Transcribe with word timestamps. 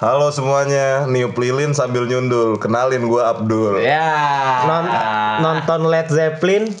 Halo 0.00 0.32
semuanya, 0.32 1.04
niup 1.04 1.36
lilin 1.36 1.76
sambil 1.76 2.08
nyundul. 2.08 2.56
Kenalin 2.56 3.04
gua 3.04 3.36
Abdul. 3.36 3.84
Ya. 3.84 4.08
Non- 4.64 4.88
nonton 5.44 5.92
Led 5.92 6.08
Zeppelin 6.08 6.72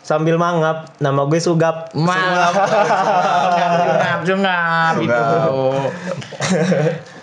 sambil 0.00 0.40
mangap. 0.40 0.88
Nama 0.96 1.28
gue 1.28 1.36
Sugap. 1.44 1.92
Mangap. 1.92 2.56
Sungap, 2.56 4.20
sungap 4.24 4.94
itu. 4.96 5.28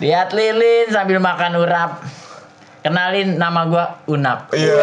Lihat 0.06 0.30
lilin 0.30 0.94
sambil 0.94 1.18
makan 1.18 1.58
urap. 1.58 2.06
Kenalin 2.86 3.34
nama 3.34 3.66
gua 3.66 3.98
Unap. 4.06 4.54
Iya. 4.54 4.78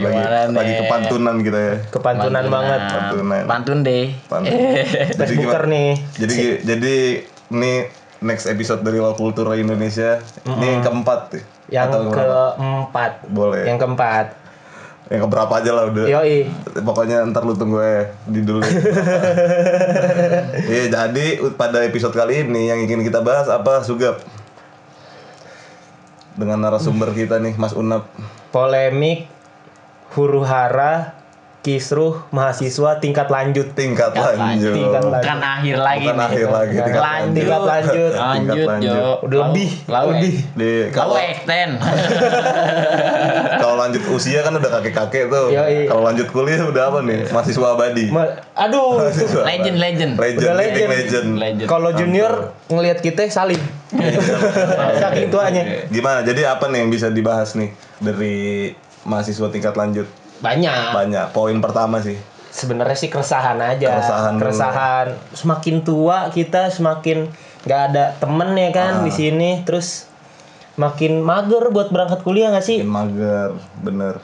Eh, 0.00 0.04
Lagi, 0.06 0.16
Gimana 0.16 0.38
nih? 0.40 0.56
lagi 0.56 0.72
kepantunan 0.80 1.36
kita 1.40 1.58
ya. 1.60 1.74
Kepantunan 1.88 2.44
banget. 2.48 2.80
Pantunan. 2.88 3.42
Pantun 3.44 3.78
deh. 3.84 4.06
Pantun. 4.26 4.56
Jadi 4.56 5.14
Facebooker 5.14 5.62
gimana? 5.62 5.74
nih. 5.76 5.90
Jadi 6.16 6.36
jadi 6.64 6.94
ini 7.50 7.72
next 8.20 8.46
episode 8.46 8.80
dari 8.80 8.96
Law 8.96 9.12
Kultura 9.12 9.52
Indonesia. 9.54 10.24
Ini 10.44 10.66
yang 10.66 10.82
keempat 10.82 11.20
tuh. 11.30 11.42
Yang 11.68 11.84
Atau 11.86 12.00
keempat. 12.10 13.12
Boleh. 13.28 13.62
Yang 13.68 13.78
keempat. 13.78 14.26
Yang 15.10 15.20
keberapa 15.26 15.52
aja 15.52 15.70
lah 15.74 15.84
udah. 15.90 16.06
Yoi. 16.06 16.38
Pokoknya 16.80 17.26
ntar 17.26 17.42
lu 17.42 17.52
tunggu 17.52 17.78
ya 17.78 18.00
di 18.24 18.40
dulu. 18.40 18.62
Iya, 20.70 20.86
jadi 20.86 21.26
pada 21.54 21.82
episode 21.82 22.14
kali 22.14 22.46
ini 22.46 22.70
yang 22.70 22.78
ingin 22.78 23.02
kita 23.02 23.18
bahas 23.20 23.50
apa 23.50 23.82
Sugap? 23.82 24.22
Dengan 26.38 26.62
narasumber 26.62 27.10
kita 27.10 27.42
nih 27.42 27.58
Mas 27.58 27.74
Unap. 27.74 28.06
Polemik 28.50 29.26
huru 30.10 30.42
hara 30.42 31.18
kisruh 31.60 32.24
mahasiswa 32.32 32.96
tingkat 32.98 33.28
lanjut. 33.28 33.76
Tingkat 33.76 34.16
lanjut. 34.16 34.72
Tingkat 34.72 35.04
lanjut. 35.04 35.20
Bukan 35.20 35.38
akhir 35.44 35.76
lagi 35.76 36.00
Bukan 36.00 36.16
nih. 36.16 36.24
akhir 36.24 36.46
lagi, 36.48 36.74
tingkat 36.80 37.02
lanjut. 37.04 37.34
Tingkat 37.36 37.60
lanjut. 37.60 38.12
Lanjut, 38.16 38.36
Tingkat 38.40 38.56
lanjut. 38.64 38.96
Jo. 38.96 39.08
Udah 39.20 39.38
lebih, 39.44 39.70
lebih. 39.84 40.34
Di 40.56 40.70
Kalau 40.88 41.14
extend. 41.20 41.72
kalau 43.60 43.76
lanjut 43.76 44.02
usia 44.08 44.40
kan 44.40 44.52
udah 44.56 44.70
kakek-kakek 44.72 45.24
tuh. 45.28 45.46
Yoi. 45.52 45.84
Kalau 45.84 46.02
lanjut 46.02 46.26
kuliah 46.32 46.64
udah 46.64 46.82
apa 46.88 46.98
nih? 47.04 47.28
Mahasiswa 47.28 47.66
abadi. 47.68 48.04
Ma- 48.08 48.40
Aduh. 48.56 49.04
Mahasiswa 49.04 49.42
legend, 49.44 49.76
abadi. 49.76 49.84
legend. 49.84 50.12
Legend, 50.16 50.40
Udah 50.40 50.54
legend. 50.56 50.88
legend. 50.88 51.28
Legend. 51.36 51.68
Kalau 51.68 51.90
junior 51.92 52.32
ngelihat 52.68 53.04
kita 53.04 53.28
saling. 53.28 53.60
Saking 55.02 55.28
tuanya. 55.28 55.62
Gimana? 55.92 56.24
Jadi 56.24 56.48
apa 56.48 56.72
nih 56.72 56.80
yang 56.80 56.90
bisa 56.90 57.12
dibahas 57.12 57.52
nih 57.52 57.68
dari 58.00 58.72
mahasiswa 59.02 59.48
tingkat 59.48 59.74
lanjut? 59.74 60.06
Banyak. 60.40 60.92
Banyak. 60.92 61.26
Poin 61.30 61.56
pertama 61.58 62.00
sih. 62.00 62.16
Sebenarnya 62.50 62.94
sih 62.94 63.06
keresahan 63.06 63.56
aja. 63.58 63.88
Keresahan 63.94 64.32
dulu. 64.34 64.42
Keresahan. 64.42 65.06
Semakin 65.32 65.76
tua 65.80 66.16
kita 66.28 66.66
semakin 66.68 67.30
nggak 67.62 67.80
ada 67.88 68.04
temen 68.16 68.50
ya 68.52 68.70
kan 68.70 68.92
Ah. 69.00 69.04
di 69.04 69.12
sini. 69.12 69.62
Terus 69.62 70.08
makin 70.74 71.20
mager 71.20 71.68
buat 71.68 71.88
berangkat 71.88 72.20
kuliah 72.20 72.50
nggak 72.50 72.64
sih? 72.64 72.80
Makin 72.80 72.90
mager, 72.90 73.50
bener. 73.78 74.14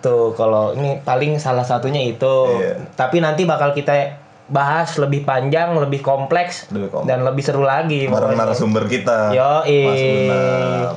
Tuh 0.00 0.32
kalau 0.32 0.72
ini 0.72 0.98
paling 0.98 1.36
salah 1.36 1.62
satunya 1.62 2.00
itu. 2.02 2.36
Iya. 2.56 2.88
Tapi 2.96 3.20
nanti 3.20 3.44
bakal 3.44 3.70
kita 3.70 4.16
bahas 4.50 4.98
lebih 4.98 5.22
panjang, 5.22 5.76
lebih 5.76 6.00
kompleks, 6.00 6.66
Lebih 6.68 6.90
kompleks. 6.90 7.06
dan 7.06 7.22
lebih 7.22 7.42
seru 7.44 7.62
lagi. 7.62 8.08
Bareng 8.08 8.34
narasumber 8.34 8.88
kita. 8.88 9.30
Yoi. 9.30 9.78
Mas 9.84 10.02
Unap. 10.02 10.96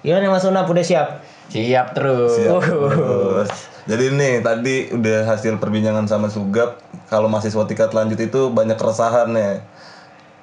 Gimana 0.00 0.26
Mas 0.30 0.44
Unap 0.46 0.64
udah 0.64 0.80
siap? 0.80 1.08
Siap 1.50 1.86
terus. 1.98 2.38
Siap. 2.38 2.62
Terus. 2.62 3.50
Jadi 3.90 4.04
nih 4.14 4.34
tadi 4.38 4.74
udah 4.94 5.26
hasil 5.26 5.58
perbincangan 5.58 6.06
sama 6.06 6.30
Sugap 6.30 6.78
kalau 7.10 7.26
mahasiswa 7.26 7.66
tingkat 7.66 7.90
lanjut 7.90 8.18
itu 8.22 8.54
banyak 8.54 8.78
keresahan 8.78 9.34
ya. 9.34 9.66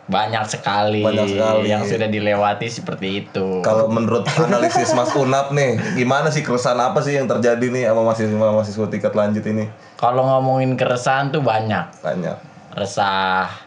Banyak 0.08 0.48
sekali, 0.48 1.04
Banyak 1.04 1.36
sekali. 1.36 1.68
yang 1.68 1.84
sudah 1.84 2.08
dilewati 2.08 2.72
seperti 2.72 3.28
itu. 3.28 3.60
Kalau 3.60 3.92
menurut 3.92 4.24
analisis 4.40 4.96
Mas 4.96 5.12
Unap 5.20 5.52
nih, 5.52 5.76
gimana 6.00 6.32
sih 6.32 6.48
keresahan 6.48 6.80
apa 6.80 7.04
sih 7.04 7.20
yang 7.20 7.28
terjadi 7.28 7.68
nih 7.68 7.92
sama 7.92 8.08
mahasiswa 8.08 8.32
mahasiswa 8.40 8.88
tingkat 8.88 9.12
lanjut 9.12 9.44
ini? 9.44 9.68
Kalau 10.00 10.24
ngomongin 10.24 10.80
keresahan 10.80 11.36
tuh 11.36 11.44
banyak. 11.44 11.92
Banyak. 12.00 12.40
Resah, 12.72 13.67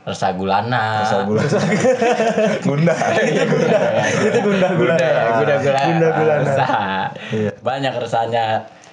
resah 0.00 0.32
gulana. 0.32 1.04
Masa 1.04 1.16
bulan. 1.22 1.44
Gunda. 2.66 2.94
Itu 4.16 4.38
gundah 4.40 4.70
Gula, 4.72 4.94
gula, 4.96 5.54
gula, 5.60 5.80
Gunda 5.84 6.08
gulana. 6.10 6.42
Resah. 6.42 6.74
Iya. 7.30 7.50
Banyak 7.60 7.92
resahnya 7.96 8.44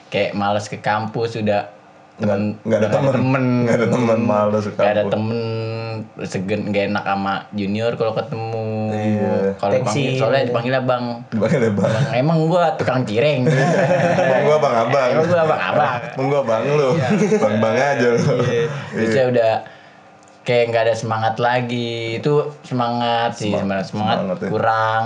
kayak 0.08 0.32
males 0.34 0.68
ke 0.68 0.78
kampus 0.78 1.36
sudah 1.36 1.72
temen 2.18 2.58
Nggak 2.62 2.80
ada 2.82 2.90
temen. 2.90 3.12
temen 3.14 3.44
Nggak 3.64 3.78
ada 3.78 3.88
temen, 3.88 4.18
males 4.20 4.66
ke 4.66 4.74
Nggak 4.74 4.92
ada 4.92 5.04
temen 5.06 5.40
segen 6.20 6.70
gak 6.70 6.86
enak 6.88 7.04
sama 7.04 7.34
junior 7.52 7.92
kalau 7.94 8.14
ketemu 8.14 8.66
Iya. 8.88 9.34
kalau 9.58 9.72
dipanggil 9.76 10.14
soalnya 10.14 10.44
dipanggil 10.46 10.74
abang 10.76 11.04
Dipanggil 11.28 11.60
deh 11.60 11.72
bang. 11.72 11.90
Bang, 11.90 12.06
emang 12.16 12.38
gua 12.46 12.64
tukang 12.76 13.02
cireng 13.02 13.46
Emang 14.22 14.42
gua 14.44 14.58
bang 14.58 14.76
abang. 14.80 15.10
emang 15.12 15.26
gua 15.26 15.42
abang 15.42 15.62
abang 15.64 15.94
Emang 16.12 16.28
gua 16.28 16.42
bang 16.44 16.64
lu. 16.68 16.90
Bang 17.38 17.56
bang 17.58 17.76
aja 17.76 18.08
lu. 18.12 18.34
terus 18.92 19.10
saya 19.10 19.26
udah 19.30 19.52
kayak 20.48 20.72
nggak 20.72 20.84
ada 20.88 20.96
semangat 20.96 21.36
lagi 21.44 22.24
itu 22.24 22.40
semangat 22.64 23.36
sih 23.36 23.52
semangat 23.52 23.92
semangat 23.92 24.16
semangat 24.24 24.38
ya. 24.40 24.48
kurang 24.48 25.04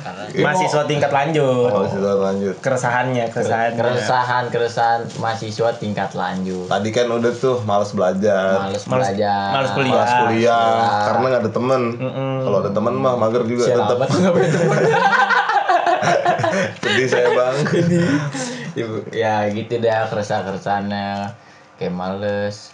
karena 0.00 0.22
Mahasiswa 0.34 0.82
tingkat 0.88 1.10
lanjut. 1.12 1.68
Mahasiswa 1.70 2.12
lanjut. 2.18 2.54
Keresahannya, 2.58 3.24
keresahannya. 3.28 3.76
keresahan 3.76 4.44
keresahan 4.48 5.00
mahasiswa 5.20 5.68
tingkat 5.76 6.10
lanjut 6.16 6.66
Tadi 6.66 6.88
kan 6.90 7.06
udah 7.06 7.32
tuh 7.36 7.60
males 7.62 7.92
belajar. 7.92 8.56
males 8.66 8.82
Males- 8.88 9.12
belajar 9.12 9.52
males 9.52 9.70
kuliah. 9.76 9.94
Males 9.94 10.14
kuliah 10.18 10.64
karena 11.06 11.24
nggak 11.28 11.42
ada 11.44 11.52
temen. 11.52 11.82
Kalau 12.40 12.58
ada 12.58 12.70
temen 12.72 12.94
mah 12.96 13.14
mager 13.14 13.42
juga 13.44 13.64
tetap. 13.68 13.98
Sedih 16.80 17.06
saya 17.06 17.28
bang. 17.30 17.56
Ya 19.12 19.46
gitu 19.52 19.78
dah 19.78 20.08
keresahan 20.08 20.48
keresahannya 20.48 21.30
kayak 21.78 21.94
males 21.94 22.73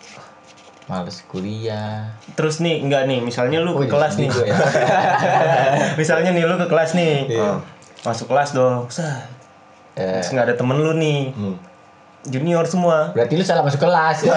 males 0.91 1.23
kuliah 1.25 2.11
Terus 2.35 2.59
nih, 2.59 2.83
enggak 2.83 3.07
nih, 3.07 3.23
misalnya 3.23 3.63
lu 3.63 3.73
Oh, 3.73 3.79
ke 3.79 3.87
kelas 3.87 4.19
nih. 4.19 4.27
gua 4.27 4.43
ya. 4.43 4.57
misalnya 6.01 6.35
nih 6.35 6.43
lu 6.43 6.59
ke 6.59 6.67
kelas 6.67 6.99
nih. 6.99 7.31
Ah. 7.39 7.63
Masuk 8.03 8.27
kelas 8.27 8.51
dong. 8.51 8.91
Sah. 8.91 9.23
Eh, 9.95 10.19
Terus 10.19 10.35
nggak 10.35 10.47
ada 10.51 10.55
temen 10.59 10.77
lu 10.77 10.93
nih. 10.99 11.31
Hmm. 11.31 11.57
Junior 12.23 12.65
semua. 12.65 13.11
berarti 13.11 13.33
lu 13.33 13.41
salah 13.41 13.65
masuk 13.65 13.81
kelas 13.81 14.29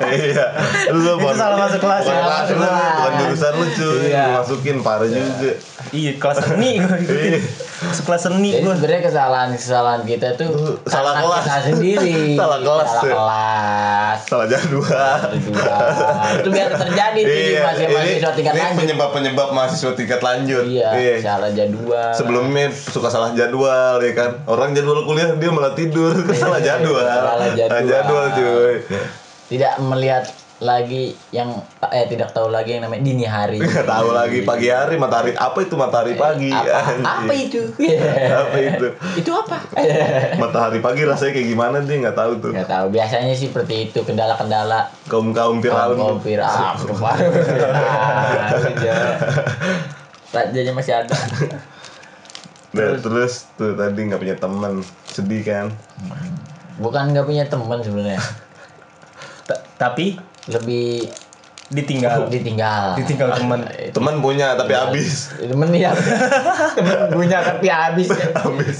Iya. 0.00 0.44
Lu 0.92 1.12
Itu 1.14 1.32
salah 1.34 1.56
masuk 1.58 1.78
kelas 1.78 2.02
Bukan 2.02 2.12
ya. 2.12 2.22
kelas 2.22 2.46
lu, 2.50 2.60
bukan 2.60 3.12
jurusan 3.18 3.52
lu 3.54 3.66
cuy. 3.70 3.96
Iya. 4.06 4.24
Masukin 4.34 4.76
parah 4.80 5.06
juga. 5.06 5.52
Iya, 5.90 6.12
kelas 6.16 6.38
seni 6.42 6.70
gua 6.78 6.96
ikutin. 6.96 7.40
Masuk 7.82 8.04
kelas 8.04 8.22
seni 8.22 8.48
jadi 8.50 8.62
gua. 8.62 8.74
sebenarnya 8.76 9.02
kesalahan 9.02 9.48
kesalahan 9.52 10.00
kita 10.04 10.28
tuh 10.34 10.50
Salah 10.92 11.14
kelas. 11.16 11.42
kita 11.42 11.60
sendiri 11.66 12.16
Salah 12.34 12.58
kelas, 12.60 12.88
salah 12.90 13.04
kelas 13.06 14.18
Salah 14.26 14.46
jadwal. 14.46 15.20
Itu 16.36 16.48
biasa 16.50 16.74
terjadi 16.78 17.20
di 17.20 17.32
Iya, 17.50 17.60
masih 17.62 17.84
ini, 17.84 17.94
mahasiswa 17.94 18.30
tingkat 18.32 18.52
ini 18.52 18.60
lanjut 18.60 18.78
penyebab-penyebab 18.78 19.48
mahasiswa 19.50 19.92
tingkat 19.94 20.20
lanjut. 20.20 20.64
iya 20.92 21.14
salah 21.18 21.50
jadwal 21.50 22.10
Sebelumnya 22.12 22.64
suka 22.70 23.08
salah 23.08 23.30
jadwal 23.32 23.96
ya 23.98 24.12
kan. 24.12 24.30
Orang 24.46 24.72
jadwal 24.72 25.02
kuliah 25.02 25.32
dia 25.34 25.50
malah 25.50 25.69
tidur. 25.72 26.12
Salah 26.32 26.60
jadwal. 26.60 27.02
Salah 27.06 27.50
jadwal. 27.52 27.84
jadwal 27.84 28.26
cuy. 28.34 28.74
tidak 29.50 29.74
melihat 29.82 30.24
lagi 30.60 31.16
yang 31.32 31.48
eh 31.80 32.04
tidak 32.04 32.36
tahu 32.36 32.52
lagi 32.52 32.76
yang 32.76 32.84
namanya 32.84 33.00
dini 33.00 33.24
hari 33.24 33.56
Nggak 33.64 33.88
tahu 33.88 34.12
lagi 34.12 34.44
pagi 34.44 34.68
hari 34.68 34.94
matahari 34.94 35.32
apa 35.32 35.56
itu 35.58 35.72
matahari 35.72 36.14
pagi? 36.14 36.52
apa, 36.52 37.00
apa 37.00 37.32
itu 37.32 37.64
Apa 38.44 38.56
itu? 38.60 38.86
itu 39.16 39.30
apa 39.32 39.56
Matahari 40.36 40.78
pagi 40.78 41.08
rasanya 41.08 41.32
kayak 41.32 41.48
gimana 41.48 41.76
dia 41.80 41.96
nggak 41.98 42.12
tahu 42.12 42.32
tuh. 42.38 42.52
nggak 42.52 42.68
tahu 42.68 42.86
biasanya 42.92 43.32
sih 43.32 43.48
seperti 43.48 43.88
itu 43.88 44.04
kendala-kendala 44.04 44.92
Kaum 45.08 45.32
kaum 45.32 45.64
Firaun. 45.64 45.96
kompir 45.96 46.38
ah 46.38 46.76
Rajanya 50.30 50.72
masih 50.72 50.94
ada 50.94 51.16
Nah, 52.70 52.94
terus 52.96 53.50
tuh 53.58 53.74
tadi 53.74 53.98
nggak 54.06 54.20
punya 54.20 54.36
teman 54.36 54.78
sedih 55.04 55.42
kan? 55.42 55.66
bukan 56.78 57.12
nggak 57.12 57.26
punya 57.26 57.44
teman 57.44 57.82
sebenarnya 57.82 58.16
Ta- 59.48 59.62
Tapi 59.76 60.16
lebih 60.48 61.10
ditinggal. 61.68 62.26
ditinggal 62.26 62.96
Ditinggal 62.96 63.30
teman. 63.32 63.60
Teman 63.90 64.14
punya 64.18 64.54
tapi 64.54 64.72
habis. 64.72 65.30
temen 65.36 65.70
ya 65.70 65.92
temen 66.78 66.98
punya 67.10 67.38
tapi 67.42 67.66
habis 67.68 68.08
Habis. 68.10 68.78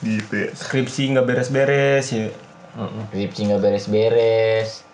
Gitu 0.00 0.32
ya. 0.32 0.48
Skripsi 0.54 1.12
nggak 1.12 1.26
beres-beres 1.26 2.06
ya. 2.08 2.28
Skripsi 3.10 3.40
nggak 3.48 3.60
beres-beres 3.60 4.86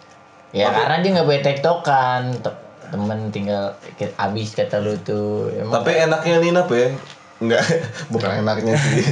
ya 0.50 0.72
karena 0.72 1.04
dia 1.04 1.10
nggak 1.12 1.26
boleh 1.26 1.42
tektokan 1.42 2.22
Te- 2.40 2.65
temen 2.90 3.30
tinggal 3.34 3.74
habis 4.16 4.54
kata 4.54 4.82
lu 4.82 4.94
tuh 5.02 5.50
emang 5.54 5.82
Tapi 5.82 5.92
enaknya 6.06 6.36
Nina 6.40 6.60
apa 6.64 6.74
ya? 6.74 6.88
Enggak, 7.36 7.60
bukan 8.12 8.40
enaknya 8.40 8.80
sih. 8.80 9.04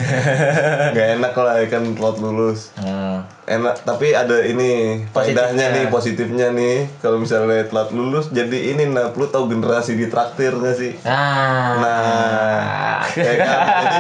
Enggak 0.97 1.09
enak 1.21 1.35
lah 1.37 1.55
ya 1.61 1.67
kan 1.69 1.93
telat 1.93 2.17
lulus. 2.25 2.73
Hmm, 2.81 3.21
enak 3.45 3.85
tapi 3.85 4.17
ada 4.17 4.41
ini 4.41 5.05
faedahnya 5.13 5.77
nih 5.77 5.85
positifnya 5.93 6.49
nih. 6.57 6.89
Kalau 7.05 7.21
misalnya 7.21 7.69
telat 7.69 7.93
lulus 7.93 8.33
jadi 8.33 8.73
ini 8.73 8.89
nah 8.89 9.13
lu 9.13 9.29
tahu 9.29 9.53
generasi 9.53 10.01
di 10.01 10.09
traktir 10.09 10.57
nggak 10.57 10.77
sih? 10.81 10.93
Nah, 11.05 11.85
nah 11.85 13.05
ya 13.13 13.33
kan? 13.37 13.59
Jadi 13.85 13.99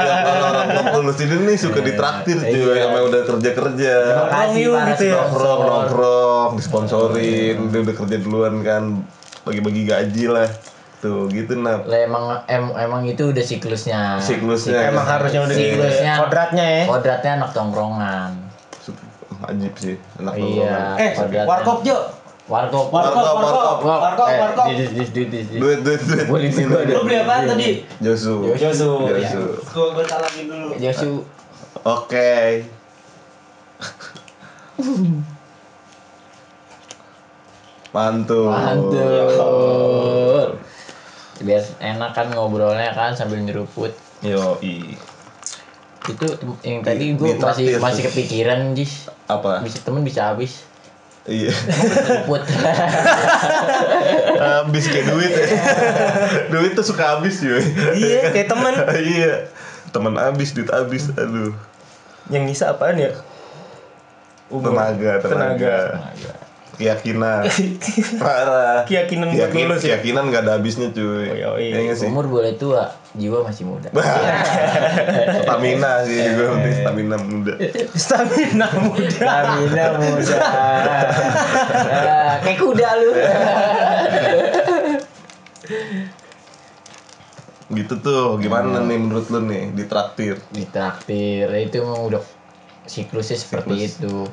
yang 0.00 0.64
belum 0.72 0.86
lulus 1.04 1.16
ini 1.20 1.34
nih 1.52 1.56
suka 1.60 1.80
ditraktir 1.84 2.38
cuy 2.40 2.76
sama 2.80 2.96
yang 3.04 3.06
udah 3.12 3.22
kerja 3.36 3.50
kerja 3.52 3.94
para 4.32 4.88
gitu 4.96 5.04
ya. 5.12 5.14
nongkrong 5.28 5.60
nongkrong 5.68 6.50
disponsorin. 6.56 7.56
Dia 7.68 7.80
udah 7.84 7.96
kerja 8.00 8.16
duluan 8.16 8.64
kan 8.64 9.04
bagi-bagi 9.44 9.92
gaji 9.92 10.24
lah 10.32 10.48
tuh 11.02 11.26
gitu 11.28 11.58
nah 11.58 11.82
Lah, 11.82 11.98
emang 12.00 12.46
em, 12.46 12.70
emang 12.72 13.02
itu 13.02 13.26
udah 13.26 13.42
siklusnya. 13.42 14.16
siklusnya 14.16 14.86
Emang 14.86 15.02
harusnya 15.02 15.42
udah 15.42 15.50
Siklusnya 15.52 16.12
kodratnya 16.16 16.62
ya. 16.64 16.82
Kodratnya 16.86 17.30
anak 17.36 17.50
tongkrongan. 17.50 18.30
ajib 19.42 19.74
sih 19.74 19.98
anak 20.16 20.38
Iya. 20.38 20.94
Eh, 20.96 21.10
kodratnya. 21.12 21.42
warkop 21.44 21.82
Jo. 21.82 21.98
Warkop. 22.44 22.90
Warkop, 22.90 23.14
Warkop, 23.14 23.34
warkop, 23.36 23.82
warkop. 23.82 23.98
warkop, 24.00 24.28
Eh, 24.28 24.38
warkop. 24.38 24.66
dis, 24.68 24.90
dis, 24.92 25.10
dis, 25.10 25.26
dis, 25.26 25.46
dis. 25.48 25.58
duit 25.58 25.78
duit 25.80 25.98
duit 26.00 26.26
Boleh 26.26 26.46
Ini 26.46 26.58
juga 26.60 26.78
duit. 26.80 26.90
Lu 26.92 27.02
beli 27.02 27.18
apaan 27.18 27.42
tadi? 27.48 27.82
Josu 27.98 28.34
Josu. 28.54 28.90
Josu. 29.10 29.42
Gua 29.68 29.86
gua 29.90 30.04
salamin 30.04 30.46
dulu. 30.46 30.68
Josu. 30.76 31.26
Oke. 31.82 32.62
Mantul. 37.92 38.48
Mantul. 38.48 39.26
Biar 41.42 41.62
enak 41.82 42.10
kan 42.14 42.30
ngobrolnya 42.30 42.94
kan 42.94 43.18
sambil 43.18 43.42
nyeruput. 43.42 43.90
Yo, 44.22 44.58
i. 44.62 44.94
Itu 46.06 46.26
yang 46.66 46.82
Di- 46.82 46.86
tadi 46.86 47.04
gue 47.14 47.38
masih 47.38 47.74
traktir 47.74 47.82
masih 47.82 48.02
kepikiran 48.10 48.58
Jis. 48.78 49.10
Apa? 49.26 49.62
Bisa 49.62 49.82
temen 49.82 50.06
bisa 50.06 50.30
habis. 50.30 50.62
Iya. 51.26 51.54
Nyeruput. 51.54 52.42
habis 54.42 54.84
kayak 54.90 55.06
duit 55.06 55.30
ya. 55.30 55.46
duit 56.50 56.72
tuh 56.74 56.86
suka 56.86 57.18
habis 57.18 57.38
cuy. 57.38 57.62
Iya, 57.94 58.34
kayak 58.34 58.48
temen. 58.50 58.74
iya. 59.14 59.34
Teman 59.92 60.14
habis, 60.16 60.56
duit 60.56 60.70
habis. 60.70 61.12
Aduh. 61.14 61.54
Yang 62.30 62.42
nyisa 62.48 62.64
apaan 62.74 62.98
ya? 62.98 63.12
Umur. 64.50 64.72
Tenaga, 64.72 65.12
tenaga. 65.20 65.76
Keyakinan. 66.80 67.44
Parah. 68.22 68.88
Keyakinan 68.88 69.36
buat 69.36 69.52
lulus 69.52 69.84
ya? 69.84 70.00
Keyakinan 70.00 70.32
gak 70.32 70.48
ada 70.48 70.56
habisnya 70.56 70.88
cuy. 70.88 71.28
Oh, 71.44 71.60
iya, 71.60 71.84
iya. 71.84 71.92
Umur 72.08 72.32
boleh 72.32 72.56
tua, 72.56 72.88
jiwa 73.12 73.44
masih 73.44 73.68
muda. 73.68 73.92
stamina 75.44 76.00
sih 76.08 76.24
gue 76.36 76.46
penting 76.48 76.74
stamina 76.80 77.16
muda. 77.20 77.54
Stamina 77.92 78.66
muda. 78.72 79.04
Stamina 79.12 79.84
muda. 80.00 80.36
Ah, 80.40 82.40
Kayak 82.40 82.56
kuda 82.56 82.88
lu. 82.96 83.10
Gitu 87.72 87.94
tuh, 88.04 88.36
gimana 88.40 88.84
nih 88.84 88.98
menurut 89.00 89.28
lu 89.28 89.44
nih 89.44 89.72
di 89.76 89.84
traktir? 89.88 90.36
Ditraktir 90.52 91.48
itu 91.52 91.74
emang 91.80 92.04
udah 92.08 92.20
siklusnya 92.88 93.36
seperti 93.36 93.88
itu. 93.88 94.28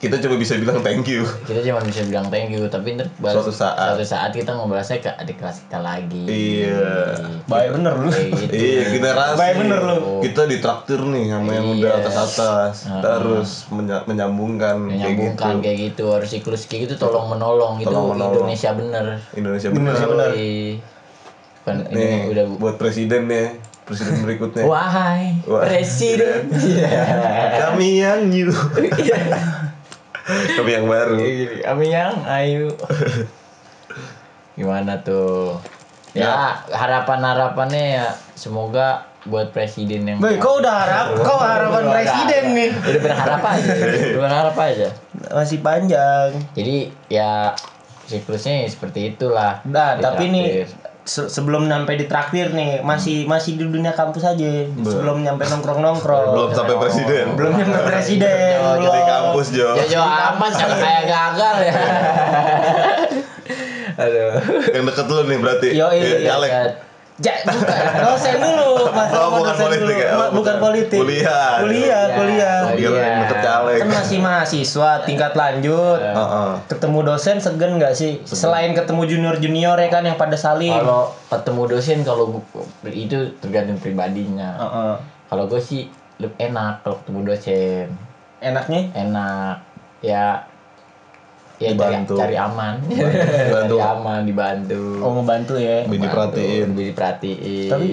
Kita 0.00 0.16
coba 0.16 0.34
bisa 0.34 0.56
bilang 0.56 0.80
thank 0.80 1.04
you. 1.04 1.28
Kita 1.44 1.60
cuma 1.60 1.84
bisa 1.84 2.00
bilang 2.02 2.24
thank 2.26 2.48
you, 2.48 2.64
tapi 2.66 2.96
ntar 2.96 3.12
baru- 3.14 3.36
Suatu 3.38 3.52
saat. 3.52 3.76
suatu 3.92 4.00
saat 4.02 4.32
kita 4.32 4.48
ngobrolnya 4.50 4.96
ke 4.96 5.12
adik 5.12 5.36
kelas 5.36 5.60
kita 5.60 5.76
lagi. 5.78 6.24
Iya. 6.24 7.20
Baik 7.44 7.76
bener 7.76 7.94
lu. 7.98 8.08
Gitu. 8.08 8.48
Iya, 8.48 8.82
kita 8.90 9.08
rasa. 9.12 9.36
Baik 9.36 9.54
bener 9.60 9.80
lu. 9.84 10.24
Kita 10.24 10.42
ditraktir 10.46 11.04
nih 11.04 11.24
sama 11.28 11.50
yang 11.52 11.66
udah 11.70 11.92
Iya. 11.92 12.00
atas 12.00 12.16
atas. 12.16 12.74
Menya- 13.68 14.04
menyambungkan 14.06 14.76
kayak 14.78 14.96
menyambungkan 14.96 15.52
gitu. 15.52 15.60
kayak 15.60 15.76
gitu 15.84 16.04
harus 16.10 16.28
siklus 16.30 16.64
kayak 16.64 16.80
gitu 16.88 16.94
tolong 16.98 17.28
menolong 17.28 17.76
itu 17.76 17.86
Tolong 17.86 18.16
menolong. 18.16 18.32
Indonesia 18.40 18.70
bener 18.72 19.04
Indonesia 19.36 19.68
bener. 19.68 19.92
Bukan 21.60 21.76
ini 21.86 22.00
Nih, 22.00 22.20
udah 22.32 22.44
buat 22.56 22.74
presiden 22.74 23.28
ya, 23.28 23.52
presiden 23.84 24.24
berikutnya. 24.24 24.64
wahai 24.64 25.36
Wah. 25.44 25.60
presiden 25.62 26.48
Kami 27.60 28.00
yang 28.00 28.24
new. 28.26 28.48
Kami 30.58 30.70
yang 30.72 30.86
baru. 30.86 31.16
kami 31.60 31.86
yang 31.88 32.14
ayo 32.24 32.68
gimana 34.56 35.00
tuh 35.00 35.56
ya 36.12 36.58
harapan 36.68 37.20
harapannya 37.22 37.84
ya 37.96 38.06
semoga 38.34 39.06
buat 39.22 39.52
presiden 39.52 40.04
yang 40.04 40.18
Boy, 40.18 40.36
kau 40.36 40.58
udah 40.58 40.74
harap, 40.80 41.06
kau 41.20 41.36
harapan 41.36 41.82
Udah 41.82 41.92
presiden 41.94 42.42
ada. 42.42 42.56
nih. 42.56 42.70
udah 42.72 43.00
berharap 43.00 43.42
aja 43.46 43.72
udah 44.10 44.20
berharap 44.20 44.56
aja 44.58 44.88
Masih 45.30 45.58
panjang. 45.60 46.30
jadi 46.52 46.76
ya 47.06 47.52
siklusnya 48.04 48.64
ya 48.64 48.68
seperti 48.68 49.00
itulah 49.10 49.60
Nah, 49.64 49.96
tapi 49.96 50.28
nih. 50.28 50.64
Se- 51.02 51.26
sebelum 51.26 51.64
sampai 51.64 51.94
di 51.94 52.04
traktir 52.04 52.50
nih, 52.50 52.80
masih 52.80 53.24
masih 53.24 53.54
di 53.54 53.64
dunia 53.64 53.90
kampus 53.90 54.22
aja. 54.22 54.46
Sebelum 54.66 55.20
nyampe 55.20 55.44
nongkrong-nongkrong. 55.44 56.32
Belum 56.32 56.50
sampai 56.50 56.74
presiden. 56.76 57.24
Belum 57.34 57.52
nyampe 57.54 57.80
presiden. 57.84 58.28
Jo, 58.54 58.78
belum. 58.78 58.90
Di 58.90 59.02
kampus 59.04 59.46
Jo. 59.50 59.68
Jojo 59.74 60.00
amat 60.00 60.52
kan 60.52 60.70
kayak 60.74 61.04
gagal 61.06 61.56
ya. 61.62 61.72
Aduh. 64.00 64.32
Yang 64.70 64.84
deket 64.86 65.06
lu 65.06 65.22
nih 65.24 65.38
berarti. 65.38 65.68
Yoi, 65.72 65.94
Iya, 65.94 66.16
iya, 66.16 66.28
caleg. 66.30 66.50
Ja, 67.20 67.36
bukan. 67.44 67.80
Dosen 68.00 68.36
dulu, 68.40 68.70
Mas. 68.96 69.12
Oh, 69.12 69.28
bukan 69.36 69.52
dosen 69.52 69.64
politik 69.68 69.84
dulu. 69.84 69.92
ya? 69.92 70.08
Oh, 70.08 70.16
bukan 70.16 70.34
bukan. 70.40 70.56
politik. 70.56 71.00
Kuliah. 71.04 71.52
Kuliah, 71.60 72.04
kuliah. 72.16 72.56
Oh, 72.64 72.72
iya. 72.72 73.06
deket 73.28 73.38
caleg. 73.44 73.78
Kan 73.84 73.88
masih 73.92 74.18
mahasiswa 74.24 74.90
tingkat 75.04 75.32
lanjut. 75.36 76.00
Heeh. 76.00 76.50
Ketemu 76.72 76.98
dosen 77.04 77.36
segen 77.36 77.76
nggak 77.76 77.92
sih? 77.92 78.24
Selain 78.24 78.72
ketemu 78.72 79.02
junior-junior 79.04 79.76
ya 79.76 79.88
kan 79.92 80.08
yang 80.08 80.16
pada 80.16 80.36
saling. 80.40 80.72
Kalau 80.72 81.12
ketemu 81.28 81.62
dosen 81.68 81.98
kalau 82.08 82.40
itu 82.88 83.36
tergantung 83.44 83.76
pribadinya. 83.76 84.56
Heeh. 84.56 84.94
Kalau 85.28 85.44
gue 85.44 85.60
sih 85.60 85.92
lebih 86.16 86.40
enak 86.40 86.80
kalau 86.82 86.96
ketemu 87.04 87.20
dosen. 87.36 87.86
Enaknya 88.40 88.80
Enak. 88.96 89.56
Ya 90.00 90.48
ya 91.60 91.70
cari, 91.70 91.76
Dibantu. 91.76 92.14
cari 92.16 92.36
aman. 92.36 92.74
Dibantu. 92.88 93.76
cari 93.76 93.92
aman, 93.92 94.20
dibantu. 94.24 94.82
oh 95.04 95.10
ngebantu 95.14 95.54
ya. 95.60 95.84
Lebih 95.84 96.00
diperhatiin. 96.08 96.66
Lebih 96.72 96.84
diperhatiin. 96.90 97.68
Tapi 97.68 97.88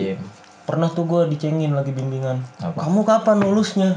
pernah 0.63 0.88
tuh 0.88 1.03
gue 1.03 1.21
dicengin 1.27 1.75
lagi 1.75 1.91
bimbingan. 1.91 2.39
Apa? 2.59 2.88
Kamu 2.88 3.03
kapan 3.03 3.38
lulusnya? 3.39 3.91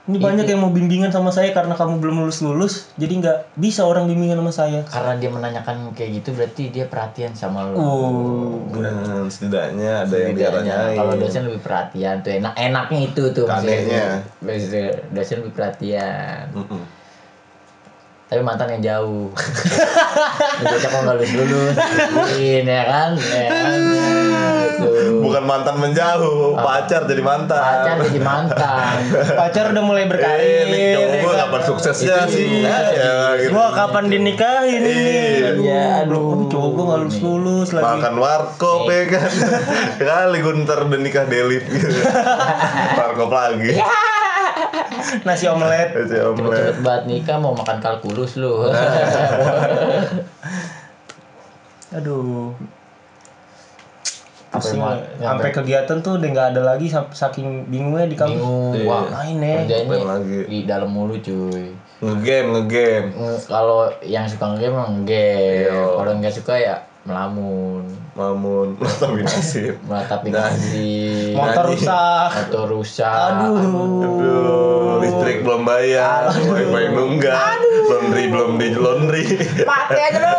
Ini 0.00 0.16
banyak 0.16 0.48
yang 0.48 0.64
mau 0.64 0.72
bimbingan 0.72 1.12
sama 1.12 1.30
saya 1.30 1.52
karena 1.52 1.76
kamu 1.76 2.00
belum 2.02 2.24
lulus 2.24 2.40
lulus, 2.42 2.74
jadi 2.98 3.20
nggak 3.20 3.38
bisa 3.54 3.84
orang 3.84 4.08
bimbingan 4.10 4.42
sama 4.42 4.50
saya. 4.50 4.80
karena 4.82 5.12
dia 5.20 5.30
menanyakan 5.30 5.92
kayak 5.94 6.10
gitu 6.18 6.34
berarti 6.34 6.72
dia 6.72 6.88
perhatian 6.90 7.30
sama 7.36 7.68
lo. 7.70 7.76
Oh, 7.78 8.58
Dan 8.74 9.28
setidaknya 9.30 10.02
ada 10.02 10.16
yang 10.16 10.34
Setidaknya, 10.34 10.66
diaranyain. 10.66 10.98
Kalau 10.98 11.14
dosen 11.14 11.42
lebih 11.46 11.62
perhatian 11.62 12.14
tuh 12.26 12.32
enak 12.32 12.52
enaknya 12.58 13.00
itu 13.06 13.22
tuh 13.30 13.44
Kadehnya. 13.46 14.06
maksudnya. 14.42 14.88
Dosen 15.14 15.36
lebih 15.46 15.54
perhatian. 15.54 16.44
Mm-mm. 16.58 16.82
Tapi 18.30 18.40
mantan 18.40 18.70
yang 18.70 18.82
jauh. 18.84 19.26
Bocah 20.60 20.86
kok 20.86 21.00
nggak 21.00 21.16
lulus 21.16 21.32
lulus, 21.34 21.74
Gituin, 21.74 22.62
ya 22.62 22.82
kan, 22.84 23.10
ya 23.18 23.42
kan. 23.44 23.78
Tuh. 24.78 25.18
Bukan 25.20 25.42
mantan 25.42 25.76
menjauh, 25.76 26.54
pacar 26.54 27.04
jadi 27.04 27.20
mantan. 27.20 27.58
Pacar 27.58 27.96
jadi 28.00 28.20
mantan. 28.20 28.96
pacar 29.40 29.64
udah 29.68 29.82
mulai 29.82 30.02
Eh, 30.02 30.08
berkarir. 30.08 30.62
cowok 30.62 31.10
ya 31.10 31.18
gue 31.18 31.26
kan? 31.28 31.40
kapan 31.42 31.60
suksesnya 31.64 32.16
Itu 32.20 32.32
sih? 32.32 32.46
Ya, 32.62 32.78
gitu. 33.36 33.50
Wah 33.50 33.70
kapan 33.72 34.04
dinikahin 34.06 34.78
ini? 34.80 35.10
Aduh, 35.42 35.60
Iya, 35.60 35.84
aduh. 36.00 36.46
Cowok 36.46 36.68
gue 36.70 36.84
nggak 36.86 37.00
lulus 37.00 37.18
lulus 37.20 37.68
lagi. 37.72 37.84
Makan 37.84 38.14
warkop 38.16 38.80
ya 38.86 39.02
kan 39.10 39.30
Kali 40.06 40.36
gue 40.38 40.54
ntar 40.60 40.78
udah 40.82 40.98
nikah 40.98 41.26
delip 41.26 41.66
gitu 41.66 41.98
Warkop 43.00 43.28
lagi 43.28 43.74
Nasi 45.26 45.46
omelet. 45.46 45.90
Si 46.08 46.16
omelet 46.16 46.36
Cepet-cepet 46.36 46.78
banget 46.84 47.02
nikah 47.06 47.36
mau 47.38 47.52
makan 47.56 47.78
kalkulus 47.78 48.36
lu. 48.36 48.66
Aduh. 51.96 52.54
Apa 54.50 54.58
Pusing, 54.58 54.82
sampai 55.22 55.50
kegiatan 55.54 56.02
tuh 56.02 56.18
udah 56.18 56.28
nggak 56.34 56.48
ada 56.58 56.62
lagi 56.74 56.90
saking 56.90 57.70
bingungnya 57.70 58.10
di 58.10 58.18
kampus. 58.18 58.34
Bingung. 58.34 58.74
Iya. 58.74 58.86
Wah, 58.90 59.06
Main 59.22 59.38
ya. 59.38 59.62
lagi. 60.02 60.38
di 60.50 60.58
dalam 60.66 60.90
mulu 60.90 61.14
cuy. 61.22 61.70
Ngegame, 62.00 62.48
ngegame 62.58 63.12
Nge- 63.14 63.46
Kalau 63.46 63.92
yang 64.02 64.26
suka 64.26 64.50
ngegame 64.50 64.74
emang 64.74 64.90
ngegame. 65.06 65.70
Iya. 65.70 65.82
Kalau 65.94 66.12
nggak 66.18 66.34
suka 66.34 66.54
ya 66.58 66.76
melamun, 67.10 67.82
Mamun, 68.10 68.74
tapi 68.78 69.22
nasib 69.26 69.74
meratapi 69.82 70.28
ngasih, 70.28 71.32
Motor 71.32 71.64
rusak. 71.68 72.28
motor 72.32 72.66
rusak. 72.68 73.06
Aduh. 73.06 73.54
Aduh, 73.56 74.98
listrik 75.00 75.42
belum 75.42 75.62
bayar, 75.62 76.30
wifi 76.30 76.90
nunggak, 76.90 77.58
laundry 77.86 78.24
belum 78.26 78.50
di 78.56 78.68
laundry. 78.72 79.24
Pakai 79.62 80.02
aja 80.06 80.18
lu. 80.20 80.36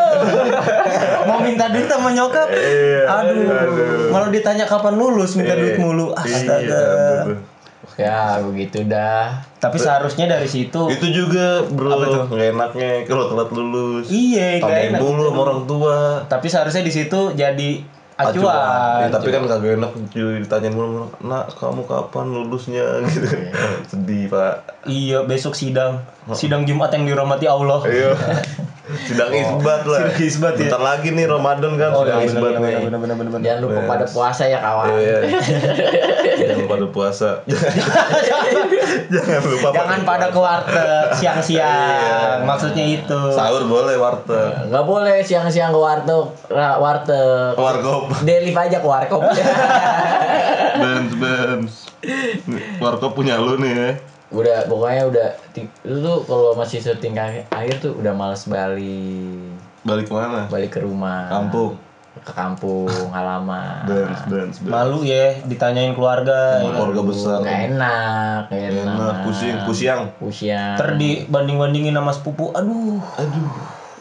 Mau 1.27 1.39
minta 1.39 1.67
duit 1.67 1.85
sama 1.85 2.09
nyokap. 2.09 2.47
Iya, 2.49 3.03
Aduh. 3.09 3.45
aduh. 3.45 4.09
Malah 4.09 4.29
ditanya 4.29 4.63
kapan 4.63 4.95
lulus 4.95 5.35
minta 5.35 5.53
duit 5.53 5.75
Iya. 5.75 5.81
mulu. 5.81 6.07
Iya, 6.13 6.37
Astaga. 6.37 6.79
aduh. 7.25 7.37
Ya 8.01 8.41
begitu 8.41 8.81
dah 8.83 9.45
Tapi 9.57 9.77
seharusnya 9.77 10.25
dari 10.25 10.45
situ 10.45 10.89
Itu 10.89 11.05
juga 11.07 11.61
bro, 11.63 12.25
nggak 12.27 12.49
enaknya 12.51 13.05
kalau 13.05 13.29
telat 13.29 13.49
lulus. 13.51 14.09
iya 14.09 14.57
Tanyain 14.57 14.97
enak. 14.97 14.99
mulu 14.99 15.29
sama 15.29 15.39
orang 15.43 15.61
tua. 15.63 15.97
Tapi 16.25 16.47
seharusnya 16.49 16.81
di 16.81 16.89
situ 16.89 17.19
jadi 17.31 17.69
Acuan. 18.17 18.53
acuan. 18.53 18.99
Ya, 19.01 19.07
tapi 19.09 19.27
kan 19.29 19.41
kagak 19.45 19.77
enak 19.77 19.91
cuy 20.09 20.33
ditanyain 20.39 20.73
mulu, 20.73 21.09
nak 21.21 21.49
kamu 21.53 21.85
kapan 21.85 22.25
lulusnya 22.27 22.85
gitu. 23.07 23.25
Sedih 23.87 24.29
pak. 24.29 24.85
Iya, 24.85 25.25
besok 25.25 25.53
sidang. 25.53 26.01
Sidang 26.31 26.65
Jumat 26.65 26.93
yang 26.93 27.05
dirahmati 27.05 27.45
Allah. 27.45 27.81
Ayo. 27.81 28.13
Sidang 29.01 29.31
isbat 29.31 29.81
lah. 29.83 29.99
sidang 30.05 30.19
isbat 30.21 30.53
ya. 30.53 30.67
Bentar 30.67 30.81
lagi 30.81 31.07
nih 31.09 31.25
Ramadan 31.25 31.71
kan 31.75 31.89
Oh, 31.91 32.03
sidang 32.03 32.19
iya, 32.19 32.27
isbat 32.27 32.51
nih. 32.51 32.59
benar, 32.59 32.81
benar, 32.81 32.99
benar, 32.99 33.15
benar, 33.15 33.31
benar. 33.31 33.43
jangan 33.43 33.59
lupa 33.61 33.81
pada 33.87 34.05
puasa 34.05 34.43
ya 34.45 34.59
kawan 34.59 34.87
Iya. 34.93 35.17
Jangan 36.41 36.65
pada 36.67 36.87
puasa. 36.87 37.29
Jangan 39.11 39.41
lupa 39.45 39.67
Jangan 39.71 39.99
pada 40.01 40.25
ke 40.27 40.39
warteg 40.39 41.07
siang-siang. 41.15 42.43
Maksudnya 42.43 42.85
itu. 42.85 43.19
sahur 43.31 43.63
boleh 43.65 43.95
warteg. 43.95 44.67
nggak 44.67 44.83
boleh 44.83 45.17
siang-siang 45.21 45.69
ke 45.69 45.79
warteg 45.79 46.25
warteg 46.51 47.53
Warkop. 47.53 48.03
Delif 48.21 48.55
aja 48.55 48.77
ke 48.77 48.87
warkop 48.87 49.21
Benz 50.81 51.11
Benz. 51.15 51.73
Warkop 52.77 53.13
punya 53.13 53.37
lu 53.37 53.55
nih 53.55 53.71
ya. 53.71 53.89
Udah 54.31 54.63
pokoknya 54.65 55.03
udah 55.07 55.27
lu 55.83 55.99
tuh 55.99 56.17
kalau 56.23 56.55
masih 56.55 56.79
syuting 56.79 57.19
akhir 57.51 57.75
tuh 57.79 57.93
udah 57.93 58.15
males 58.15 58.47
balik 58.47 59.51
Balik 59.81 60.07
ke 60.07 60.13
mana? 60.13 60.45
balik 60.47 60.71
ke 60.71 60.79
rumah 60.79 61.27
Kampung. 61.27 61.73
ke 62.21 62.31
kampung 62.31 62.87
halaman 63.15 63.83
Benz 63.83 64.19
Benz 64.27 64.55
Benz. 64.59 64.71
Malu 64.71 65.01
ya 65.01 65.35
ditanyain 65.41 65.91
keluarga. 65.91 66.59
ya. 66.59 66.69
Keluarga 66.69 67.01
besar. 67.03 67.39
enak 67.39 68.51
enak 68.51 68.87
Enak 68.87 69.15
pusing 69.23 69.55
pusiang. 69.63 70.01
Pusiang. 70.15 70.75
Ntar 70.75 70.95
dibanding-bandingin 70.95 71.91
sama 71.91 72.11
sepupu. 72.11 72.51
Aduh. 72.51 72.99
Aduh. 73.15 73.47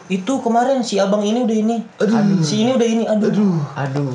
Itu 0.07 0.43
kemarin 0.43 0.83
si 0.83 0.99
abang 0.99 1.23
ini 1.23 1.43
udah 1.43 1.55
ini. 1.55 1.77
Aduh. 1.97 2.43
Si 2.43 2.61
ini 2.61 2.75
udah 2.75 2.87
ini. 2.87 3.03
Aduh. 3.07 3.31
Aduh. 3.31 3.55
aduh 3.75 4.11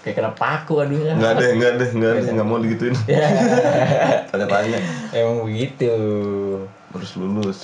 kayak 0.00 0.14
kena 0.16 0.32
paku 0.32 0.80
aduhnya 0.80 1.12
Enggak 1.12 1.32
ada, 1.34 1.46
enggak 1.46 1.70
ada, 1.70 1.84
enggak 1.86 2.10
ada, 2.10 2.20
enggak 2.30 2.46
mau 2.46 2.58
digituin. 2.58 2.96
Tanya-tanya. 4.30 4.78
emang 5.12 5.44
begitu 5.44 5.92
Harus 6.90 7.10
lulus. 7.14 7.58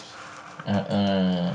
Heeh. 0.62 1.46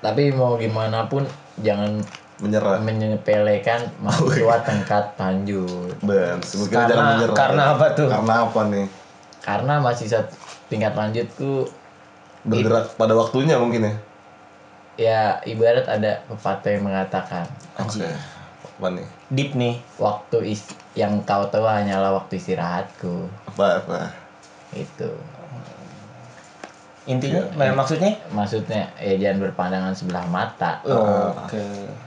tapi 0.00 0.32
mau 0.32 0.56
gimana 0.56 1.04
pun 1.04 1.22
jangan 1.60 2.00
Menyerah. 2.34 2.80
menyepelekan 2.80 3.92
mahasiswa 3.98 4.56
tingkat 4.66 5.04
lanjut 5.14 5.92
Benz. 6.00 6.50
Gue 6.52 6.66
kira 6.66 6.84
jangan 6.84 6.90
Karena 6.90 7.12
menyerah. 7.14 7.36
karena 7.36 7.62
apa 7.70 7.86
tuh? 7.92 8.08
Karena 8.08 8.34
apa 8.42 8.60
nih? 8.66 8.86
karena 9.40 9.74
mahasiswa 9.76 10.20
tingkat 10.66 10.92
lanjut 10.92 11.28
tuh 11.34 11.68
Bergerak 12.42 12.96
pada 12.96 13.12
waktunya 13.12 13.56
mungkin 13.56 13.84
ya. 13.84 13.94
ya 14.96 15.20
ibarat 15.44 15.84
ada 15.84 16.24
pepatah 16.26 16.70
yang 16.70 16.84
mengatakan 16.84 17.44
Oke. 17.76 18.04
Apa 18.78 18.90
nih? 18.90 19.06
Deep 19.30 19.50
nih. 19.54 19.78
waktu 20.02 20.50
is 20.54 20.66
yang 20.98 21.22
kau 21.22 21.46
tahu 21.50 21.62
hanyalah 21.66 22.14
waktu 22.14 22.38
istirahatku 22.38 23.30
Apa 23.54 23.82
apa? 23.86 24.00
itu 24.74 25.10
Intinya 27.04 27.36
Iya. 27.42 27.52
nah, 27.54 27.76
maksudnya 27.76 28.16
maksudnya 28.30 28.88
ya 28.96 29.14
jangan 29.18 29.44
berpandangan 29.44 29.92
sebelah 29.92 30.24
mata 30.26 30.80
Oke. 30.80 31.60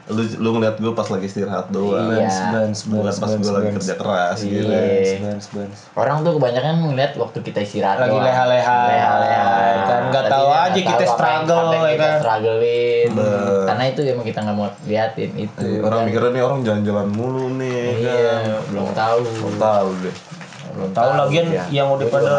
Lu 0.08 0.24
lu 0.40 0.50
ngeliat 0.52 0.76
gue 0.76 0.90
pas 0.90 1.06
lagi 1.06 1.26
istirahat 1.26 1.70
doang. 1.70 2.10
Iya. 2.10 2.26
Bans, 2.50 2.80
Bukan 2.84 3.06
bans, 3.06 3.18
pas 3.18 3.30
gue 3.30 3.52
lagi 3.52 3.70
kerja 3.76 3.94
keras 3.94 4.38
gitu. 4.40 4.66
Iya. 4.66 5.20
Bans, 5.22 5.46
bans. 5.52 5.78
orang 5.94 6.24
tuh 6.24 6.34
kebanyakan 6.34 6.74
ngeliat 6.88 7.14
waktu 7.14 7.38
kita 7.42 7.60
istirahat 7.62 8.02
Lagi 8.02 8.18
leha-leha. 8.18 8.78
leha-leha 8.88 9.46
Kan 9.84 10.02
nggak 10.10 10.26
tahu 10.28 10.48
aja 10.50 10.72
nggak 10.72 10.88
kita 10.88 11.04
tahu 11.04 11.14
struggle, 11.14 11.60
apa 11.60 11.70
yang 11.70 11.84
ya 11.84 11.92
kita 11.92 12.02
kan? 12.04 12.18
strugglein 12.18 13.08
Bener. 13.12 13.66
karena 13.68 13.84
itu 13.86 14.00
emang 14.04 14.26
kita 14.26 14.40
nggak 14.42 14.56
mau 14.56 14.68
liatin 14.82 15.32
itu 15.38 15.62
Iya, 15.62 15.80
Orang 15.84 16.00
mikirnya 16.06 16.30
nih 16.32 16.42
orang 16.42 16.60
jalan-jalan 16.64 17.08
mulu 17.08 17.46
nih. 17.54 17.86
iya 17.98 18.16
kan. 18.18 18.42
belum 18.68 18.88
tahu 18.94 19.20
Belum 19.36 19.56
tahu 19.58 19.90
deh. 20.02 20.16
Belum 20.78 20.94
Tahu 20.94 21.10
lagian 21.26 21.46
ya. 21.50 21.66
yang 21.74 21.90
udah 21.90 22.08
pada 22.14 22.30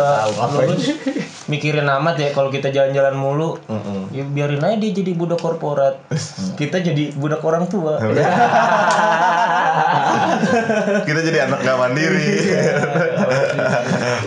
lulus 0.54 0.95
mikirin 1.52 1.90
amat 1.90 2.14
ya 2.23 2.28
kalau 2.30 2.54
kita 2.54 2.71
jalan-jalan 2.71 3.18
mulu. 3.18 3.59
Mm-mm. 3.66 4.14
Ya 4.14 4.23
biarin 4.23 4.62
aja 4.62 4.78
dia 4.78 4.95
jadi 4.95 5.11
budak 5.18 5.42
korporat. 5.42 5.99
kita 6.54 6.78
jadi 6.78 7.11
budak 7.18 7.42
orang 7.42 7.66
tua. 7.66 7.99
Kita 11.09 11.21
jadi 11.23 11.38
anak 11.49 11.61
gak 11.64 11.78
mandiri. 11.78 12.28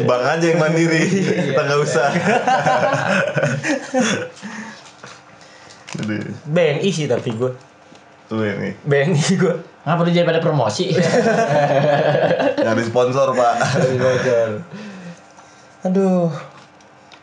Bang 0.07 0.23
aja 0.25 0.45
yang 0.45 0.59
mandiri. 0.59 1.01
Kita 1.51 1.61
nggak 1.65 1.79
usah. 1.81 2.07
BNI 6.47 6.89
sih 6.91 7.05
tapi 7.07 7.29
gue. 7.35 7.51
ini. 8.31 8.71
BNI 8.87 9.23
gue. 9.37 9.55
Ngapa 9.81 10.05
lu 10.05 10.13
jadi 10.13 10.29
pada 10.29 10.43
promosi 10.43 10.93
Nyari 12.65 12.83
sponsor 12.85 13.33
pak. 13.33 13.55
Aduh. 15.89 16.29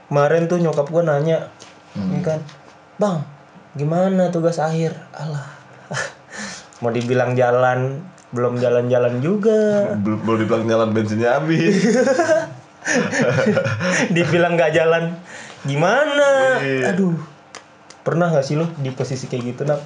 Kemarin 0.08 0.48
tuh 0.48 0.56
nyokap 0.56 0.88
gue 0.88 1.04
nanya, 1.04 1.52
ini 1.92 2.24
kan, 2.24 2.40
bang, 2.96 3.20
gimana 3.76 4.32
tugas 4.32 4.56
akhir? 4.56 4.96
Alah, 5.12 5.44
mau 6.80 6.88
dibilang 6.88 7.36
jalan, 7.36 8.00
belum 8.32 8.56
jalan-jalan 8.56 9.20
juga. 9.20 9.92
Belum 10.00 10.24
belum 10.24 10.36
dibilang 10.40 10.64
jalan 10.64 10.88
bensinnya 10.96 11.36
habis. 11.36 11.76
dibilang 14.16 14.56
nggak 14.56 14.72
jalan, 14.72 15.12
gimana? 15.68 16.56
Aduh, 16.88 17.20
pernah 18.00 18.32
nggak 18.32 18.48
sih 18.48 18.56
lo 18.56 18.64
di 18.80 18.88
posisi 18.88 19.28
kayak 19.28 19.44
gitu 19.44 19.68
nak? 19.68 19.84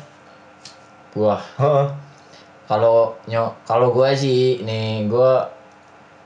wah 1.19 1.43
Heeh. 1.59 2.12
Kalau 2.73 2.99
nyok 3.27 3.53
kalau 3.63 3.93
gue 3.93 4.09
sih 4.15 4.41
nih 4.61 5.05
gue 5.05 5.33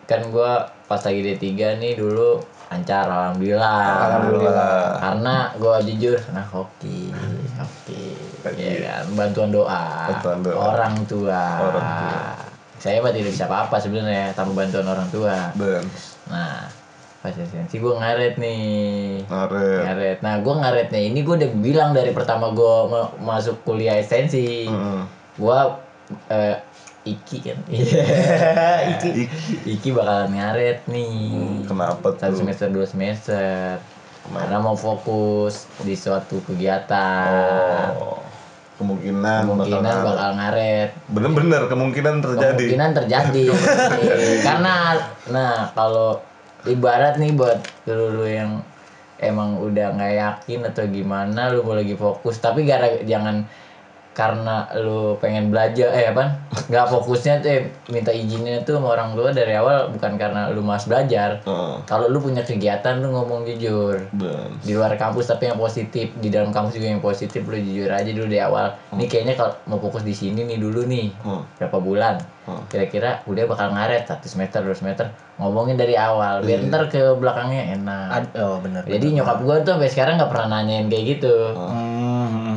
kan 0.04 0.22
gue 0.24 0.52
pas 0.86 1.00
lagi 1.00 1.20
D3 1.24 1.42
nih 1.76 1.92
dulu 1.94 2.38
lancar 2.66 3.06
alhamdulillah 3.06 3.82
Alhamdulillah. 4.04 4.98
karena 4.98 5.34
gue 5.54 5.74
jujur 5.88 6.18
nah 6.30 6.42
hoki 6.44 7.10
hoki 7.52 8.14
ya 8.52 8.74
kan 8.84 9.06
bantuan 9.12 9.50
doa, 9.50 10.06
Bantuan 10.08 10.38
doa. 10.40 10.54
orang 10.54 10.94
tua 11.04 11.42
Orang 11.64 11.82
tua. 11.82 12.26
saya 12.76 12.98
mah 12.98 13.10
tidak 13.10 13.30
bisa 13.30 13.46
apa-apa 13.46 13.76
sebenarnya 13.76 14.30
tanpa 14.32 14.52
bantuan 14.56 14.82
orang 14.84 15.08
tua 15.08 15.50
Dan 15.52 15.82
nah 16.26 16.66
pas 17.16 17.34
esensi 17.34 17.74
gue 17.76 17.90
ngaret 17.92 18.34
nih 18.36 18.62
ngaret. 19.26 19.82
ngaret 19.82 20.18
nah 20.20 20.34
gue 20.36 20.54
ngaretnya 20.56 21.00
ini 21.04 21.18
gue 21.20 21.34
udah 21.36 21.50
bilang 21.56 21.90
dari 21.90 22.10
pertama 22.10 22.50
gue 22.50 22.74
masuk 23.18 23.62
kuliah 23.62 23.94
esensi 23.96 24.66
Mm-mm. 24.66 25.02
gua 25.36 25.85
eh, 26.28 26.56
Iki 27.04 27.36
kan 27.40 27.58
Iki. 28.92 29.10
Iki 29.64 29.88
bakalan 29.90 30.30
ngaret 30.32 30.82
nih 30.86 31.62
Kenapa 31.64 32.10
satu 32.12 32.18
tuh? 32.28 32.38
semester 32.40 32.66
dua 32.68 32.82
semester 32.82 33.78
Kenapa? 34.20 34.42
karena 34.42 34.58
mau 34.58 34.74
fokus 34.74 35.54
di 35.80 35.94
suatu 35.94 36.42
kegiatan 36.42 37.94
Oh, 37.94 38.18
kemungkinan, 38.76 39.46
kemungkinan 39.46 39.78
bakal 39.78 39.94
ngaret. 39.94 40.04
bakal 40.04 40.30
ngaret 40.34 40.90
Bener-bener 41.08 41.62
kemungkinan 41.64 42.14
terjadi. 42.20 42.58
kemungkinan 42.58 42.90
terjadi 42.92 43.44
karena 44.46 44.74
nah 45.26 45.70
kalau 45.72 46.18
ibarat 46.64 47.16
nih 47.16 47.32
buat 47.32 47.56
dulu 47.84 48.26
yang 48.26 48.60
emang 49.16 49.56
udah 49.56 49.94
nggak 49.94 50.12
yakin 50.12 50.60
atau 50.66 50.84
gimana 50.84 51.48
lu 51.48 51.62
mau 51.62 51.72
lagi 51.72 51.94
fokus 51.94 52.36
tapi 52.36 52.62
gara 52.62 53.00
jangan 53.00 53.46
karena 54.16 54.64
lu 54.74 55.12
pengen 55.16 55.52
belajar 55.52 55.92
eh 55.92 56.08
apa 56.08 56.40
nggak 56.66 56.86
fokusnya 56.88 57.34
tuh 57.38 57.50
eh, 57.50 57.62
minta 57.86 58.08
izinnya 58.08 58.64
tuh 58.64 58.80
sama 58.80 58.96
orang 58.96 59.12
tua 59.12 59.28
dari 59.28 59.52
awal 59.52 59.92
bukan 59.92 60.16
karena 60.16 60.48
lu 60.48 60.64
mas 60.64 60.82
belajar 60.82 61.44
Heeh. 61.44 61.74
kalau 61.84 62.08
lu 62.08 62.16
punya 62.18 62.40
kegiatan 62.40 62.96
lu 62.98 63.12
ngomong 63.12 63.44
jujur 63.44 64.08
Dan 64.10 64.56
di 64.58 64.72
luar 64.72 64.96
kampus 64.96 65.28
tapi 65.28 65.46
yang 65.46 65.60
positif 65.60 66.16
di 66.16 66.28
dalam 66.28 66.48
kampus 66.48 66.72
juga 66.72 66.88
yang 66.88 67.04
positif 67.04 67.44
lu 67.44 67.54
jujur 67.54 67.92
aja 67.92 68.08
dulu 68.08 68.24
di 68.26 68.40
awal 68.40 68.72
ini 68.90 69.04
kayaknya 69.04 69.36
kalau 69.36 69.52
mau 69.68 69.76
fokus 69.78 70.00
di 70.00 70.12
sini 70.12 70.42
nih 70.42 70.56
dulu 70.56 70.82
nih 70.82 71.12
Hmm. 71.18 71.44
berapa 71.54 71.76
bulan 71.76 72.16
Hmm. 72.42 72.62
kira-kira 72.68 73.26
udah 73.26 73.42
bakal 73.44 73.68
ngaret 73.68 74.06
satu 74.06 74.24
semester 74.24 74.62
dua 74.62 74.72
semester 74.72 75.02
ngomongin 75.36 75.74
dari 75.74 75.92
awal 75.92 76.40
biar 76.40 76.62
Iya. 76.62 76.68
ntar 76.68 76.86
ke 76.86 77.02
belakangnya 77.12 77.74
enak 77.74 78.08
Ad- 78.08 78.34
oh 78.38 78.62
benar. 78.62 78.86
jadi 78.86 79.02
nyokap 79.12 79.42
gue 79.42 79.56
tuh 79.60 79.72
sampai 79.74 79.90
sekarang 79.90 80.14
nggak 80.14 80.30
pernah 80.30 80.48
nanyain 80.54 80.86
kayak 80.86 81.04
gitu 81.12 81.34
Hmm. 81.52 81.95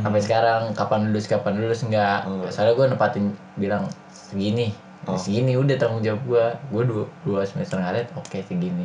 Sampai 0.01 0.21
sekarang 0.23 0.61
kapan 0.73 1.09
lulus 1.09 1.25
kapan 1.29 1.59
lulus 1.59 1.83
enggak 1.85 2.25
Enggak. 2.25 2.51
soalnya 2.51 2.73
gue 2.75 2.85
nempatin 2.95 3.25
bilang 3.59 3.83
segini 4.09 4.71
Oh. 5.07 5.15
segini 5.15 5.55
udah 5.55 5.79
tanggung 5.79 6.03
jawab 6.03 6.19
gue 6.27 6.45
gue 6.75 6.83
dua, 6.83 7.03
dua 7.23 7.41
semester 7.47 7.79
ngaret 7.79 8.11
oke 8.19 8.35
segini. 8.43 8.83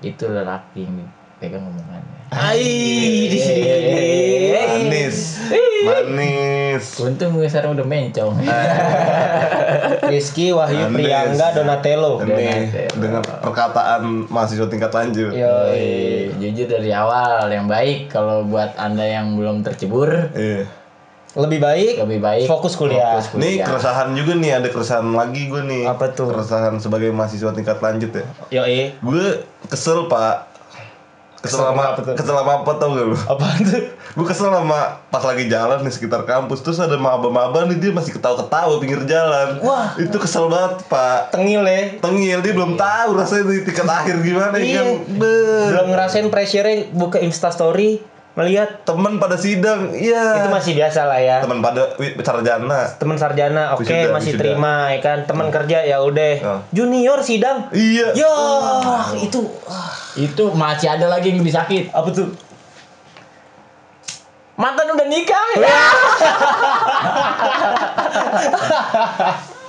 Itu 0.00 0.32
lelaki 0.32 0.88
pegang 1.40 1.64
omongannya. 1.64 2.20
Ai 2.30 2.62
di 3.26 3.38
sini. 3.40 3.62
Manis. 4.52 5.18
Manis. 5.80 6.84
Untung 7.00 7.34
gue 7.34 7.48
sekarang 7.48 7.74
udah 7.74 7.82
mencong. 7.82 8.36
Rizky 10.12 10.52
Wahyu 10.52 10.86
Manis. 10.86 10.94
Priangga 11.00 11.46
Donatello. 11.52 12.20
Ini 12.22 12.68
dengan 12.92 13.24
perkataan 13.24 14.28
mahasiswa 14.28 14.68
tingkat 14.68 14.92
lanjut. 14.92 15.32
Yo, 15.32 15.54
jujur 16.38 16.66
dari 16.68 16.92
awal 16.92 17.48
yang 17.48 17.66
baik 17.66 18.08
kalau 18.08 18.44
buat 18.44 18.76
anda 18.76 19.02
yang 19.02 19.34
belum 19.34 19.64
tercebur 19.64 20.30
Iya. 20.32 20.68
lebih 21.30 21.62
baik 21.62 21.94
lebih 22.02 22.18
baik 22.18 22.46
fokus 22.50 22.74
kuliah. 22.74 23.22
fokus 23.22 23.38
Nih 23.38 23.62
kuliah. 23.62 23.66
keresahan 23.70 24.18
juga 24.18 24.34
nih, 24.34 24.50
ada 24.50 24.66
keresahan 24.66 25.14
lagi 25.14 25.46
gue 25.46 25.62
nih. 25.62 25.86
Apa 25.86 26.10
tuh? 26.10 26.26
Keresahan 26.26 26.82
sebagai 26.82 27.14
mahasiswa 27.14 27.54
tingkat 27.54 27.78
lanjut 27.78 28.10
ya. 28.10 28.26
Yo. 28.50 28.62
Gue 29.00 29.38
kesel 29.70 30.10
pak. 30.10 30.49
Kesel, 31.40 31.56
sama 31.64 31.96
apa 31.96 32.04
kesel 32.04 32.36
sama 32.36 32.52
apa 32.60 32.72
tau 32.76 32.92
gak 32.92 33.06
lu? 33.06 33.16
Apaan 33.16 33.64
tuh? 33.64 33.80
Gue 34.12 34.26
kesel 34.28 34.52
sama 34.52 35.00
pas 35.08 35.24
lagi 35.24 35.48
jalan 35.48 35.80
di 35.80 35.88
sekitar 35.88 36.28
kampus 36.28 36.60
terus 36.60 36.76
ada 36.76 36.94
maba-maba 36.94 37.64
nih 37.64 37.80
dia 37.80 37.90
masih 37.90 38.12
ketawa-ketawa 38.12 38.76
pinggir 38.76 39.00
jalan. 39.04 39.56
Wah. 39.60 39.96
itu 39.96 40.12
kesel 40.14 40.52
banget 40.52 40.84
pak. 40.84 41.32
Tengil 41.32 41.64
ya. 41.64 41.96
Tengil 41.96 42.38
dia 42.38 42.52
belum 42.52 42.76
tahu 42.76 43.16
rasanya 43.16 43.48
di 43.48 43.64
tingkat 43.64 43.88
akhir 43.88 44.20
gimana 44.20 44.54
ya 44.54 44.62
Iya. 44.62 44.80
kan. 44.84 44.88
Belum 45.16 45.86
ngerasain 45.88 46.28
pressure 46.28 46.68
buka 46.92 47.16
Insta 47.18 47.48
story 47.48 48.04
melihat 48.38 48.86
Temen 48.86 49.18
pada 49.18 49.34
sidang, 49.34 49.90
iya. 49.90 50.38
itu 50.38 50.48
masih 50.54 50.72
biasa 50.78 51.00
lah 51.10 51.18
ya. 51.18 51.36
teman 51.42 51.58
pada 51.58 51.82
sarjana. 52.22 52.80
Temen 52.96 53.16
sarjana 53.18 53.74
oke 53.74 53.82
Wisuda, 53.82 54.14
masih 54.14 54.32
wisuda. 54.34 54.40
terima 54.40 54.74
ya 54.94 54.98
kan. 55.02 55.18
Temen 55.26 55.46
kerja 55.50 55.78
ya 55.82 55.98
udah. 55.98 56.34
Oh. 56.46 56.60
Junior 56.70 57.18
sidang. 57.26 57.66
Iya. 57.74 58.14
Yo, 58.14 58.34
itu 59.18 59.40
ah, 59.66 59.90
itu 60.14 60.44
masih 60.54 60.94
ada 60.94 61.10
lagi 61.10 61.34
yang 61.34 61.42
lebih 61.42 61.52
sakit 61.52 61.90
apa 61.90 62.08
tuh? 62.14 62.30
mantan 64.60 64.92
udah 64.92 65.08
nikah 65.08 65.46
Iya. 65.56 65.64
ya 65.64 65.80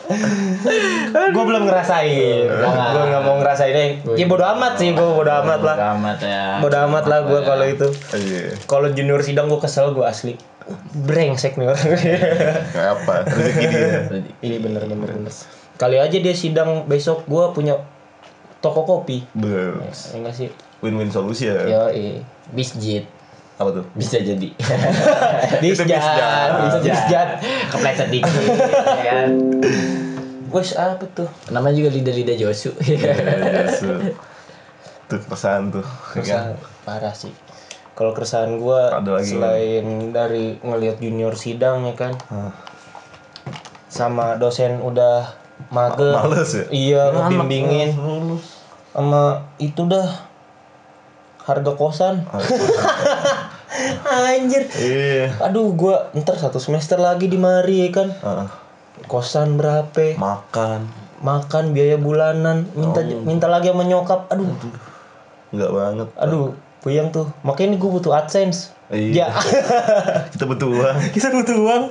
gue 1.31 1.43
belum 1.43 1.63
ngerasain. 1.67 2.45
Gue 2.47 3.03
nggak 3.09 3.23
mau 3.23 3.35
ngerasain 3.39 3.73
deh. 3.73 3.89
Ya 4.15 4.25
bodo 4.27 4.45
amat 4.45 4.77
sih 4.77 4.91
gue 4.91 5.09
bodo 5.15 5.31
amat 5.31 5.59
lah. 5.63 5.75
Bodo 5.77 5.87
amat 5.97 6.17
ya 6.23 6.43
Bodo 6.59 6.77
amat 6.89 7.05
lah 7.07 7.19
gue 7.25 7.39
kalau 7.43 7.65
itu. 7.65 7.87
Iya. 8.15 8.55
Kalau 8.69 8.87
junior 8.91 9.21
sidang 9.23 9.47
gue 9.47 9.59
kesel 9.59 9.91
gue 9.95 10.05
asli. 10.05 10.33
Brengsek 10.93 11.57
nih 11.57 11.67
orang. 11.71 11.89
Kayak 12.71 12.91
apa? 13.01 13.15
Rezeki 13.27 13.65
dia. 13.71 13.89
Iya 14.39 14.57
bener 14.61 14.81
bener 14.87 15.09
bener. 15.09 15.33
Kali 15.79 15.97
aja 15.97 16.17
dia 16.17 16.35
sidang 16.37 16.85
besok 16.85 17.25
gue 17.25 17.43
punya 17.55 17.81
toko 18.61 18.85
kopi. 18.85 19.25
Ya 19.41 19.73
enggak 20.13 20.35
sih? 20.37 20.49
Win-win 20.81 21.13
solusi 21.13 21.49
ya. 21.49 21.65
Yo, 21.69 21.83
iya. 21.93 22.25
bisjit 22.53 23.05
Apa 23.61 23.69
tuh? 23.71 23.85
bisa 23.93 24.17
jadi 24.17 24.49
Bisjat, 25.61 25.85
bisjat. 25.85 26.81
bisjat. 26.81 27.27
kepleset 27.69 28.09
dikit 28.09 28.33
ya 28.33 29.03
kan 29.05 29.29
Wes 30.49 30.73
apa 30.73 31.05
tuh? 31.07 31.29
namanya 31.47 31.77
juga 31.77 31.89
lidah-lidah 31.91 32.35
Josu 32.35 32.73
Iya, 32.81 33.13
Su. 33.69 33.87
Tuh 35.07 35.19
keresahan 35.21 35.69
tuh. 35.69 35.83
ya 35.83 35.87
kan? 35.87 36.15
Keresahan 36.17 36.53
parah 36.81 37.11
sih. 37.11 37.31
Kalau 37.91 38.11
keresahan 38.11 38.57
gue 38.57 38.81
selain 39.21 39.83
dari 40.09 40.55
ngelihat 40.57 40.97
junior 40.97 41.35
sidang 41.35 41.83
ya 41.83 41.93
kan, 41.93 42.15
sama 43.87 44.35
dosen 44.35 44.79
udah 44.79 45.35
mager. 45.67 46.15
Males 46.15 46.51
ya? 46.53 46.63
Iya, 46.69 47.01
ngebimbingin. 47.11 47.91
Sama 48.89 49.23
itu 49.57 49.83
dah 49.83 50.30
harga 51.45 51.71
kosan. 51.73 52.25
Anjir. 54.11 54.67
Iya. 54.75 55.39
Aduh, 55.41 55.71
gua 55.73 56.11
ntar 56.13 56.35
satu 56.37 56.59
semester 56.59 56.99
lagi 56.99 57.31
di 57.31 57.39
mari 57.39 57.87
ya 57.87 57.89
kan. 57.89 58.09
Heeh. 58.11 58.47
Kosan 59.07 59.57
berapa? 59.57 60.19
Makan. 60.19 60.85
Makan 61.21 61.73
biaya 61.73 62.01
bulanan, 62.01 62.65
minta 62.73 63.01
minta 63.05 63.45
lagi 63.45 63.69
sama 63.69 63.85
nyokap. 63.85 64.29
Aduh. 64.29 64.49
Enggak 65.53 65.71
banget. 65.71 66.07
Aduh, 66.17 66.53
puyeng 66.81 67.13
tuh. 67.13 67.29
Makanya 67.45 67.73
ini 67.73 67.77
gue 67.77 67.89
butuh 67.91 68.11
AdSense. 68.13 68.73
Iya. 68.91 69.23
Ya, 69.23 69.27
Kita 70.35 70.43
butuh 70.43 70.67
uang. 70.67 70.95
kita 71.15 71.31
butuh 71.31 71.55
uang. 71.63 71.83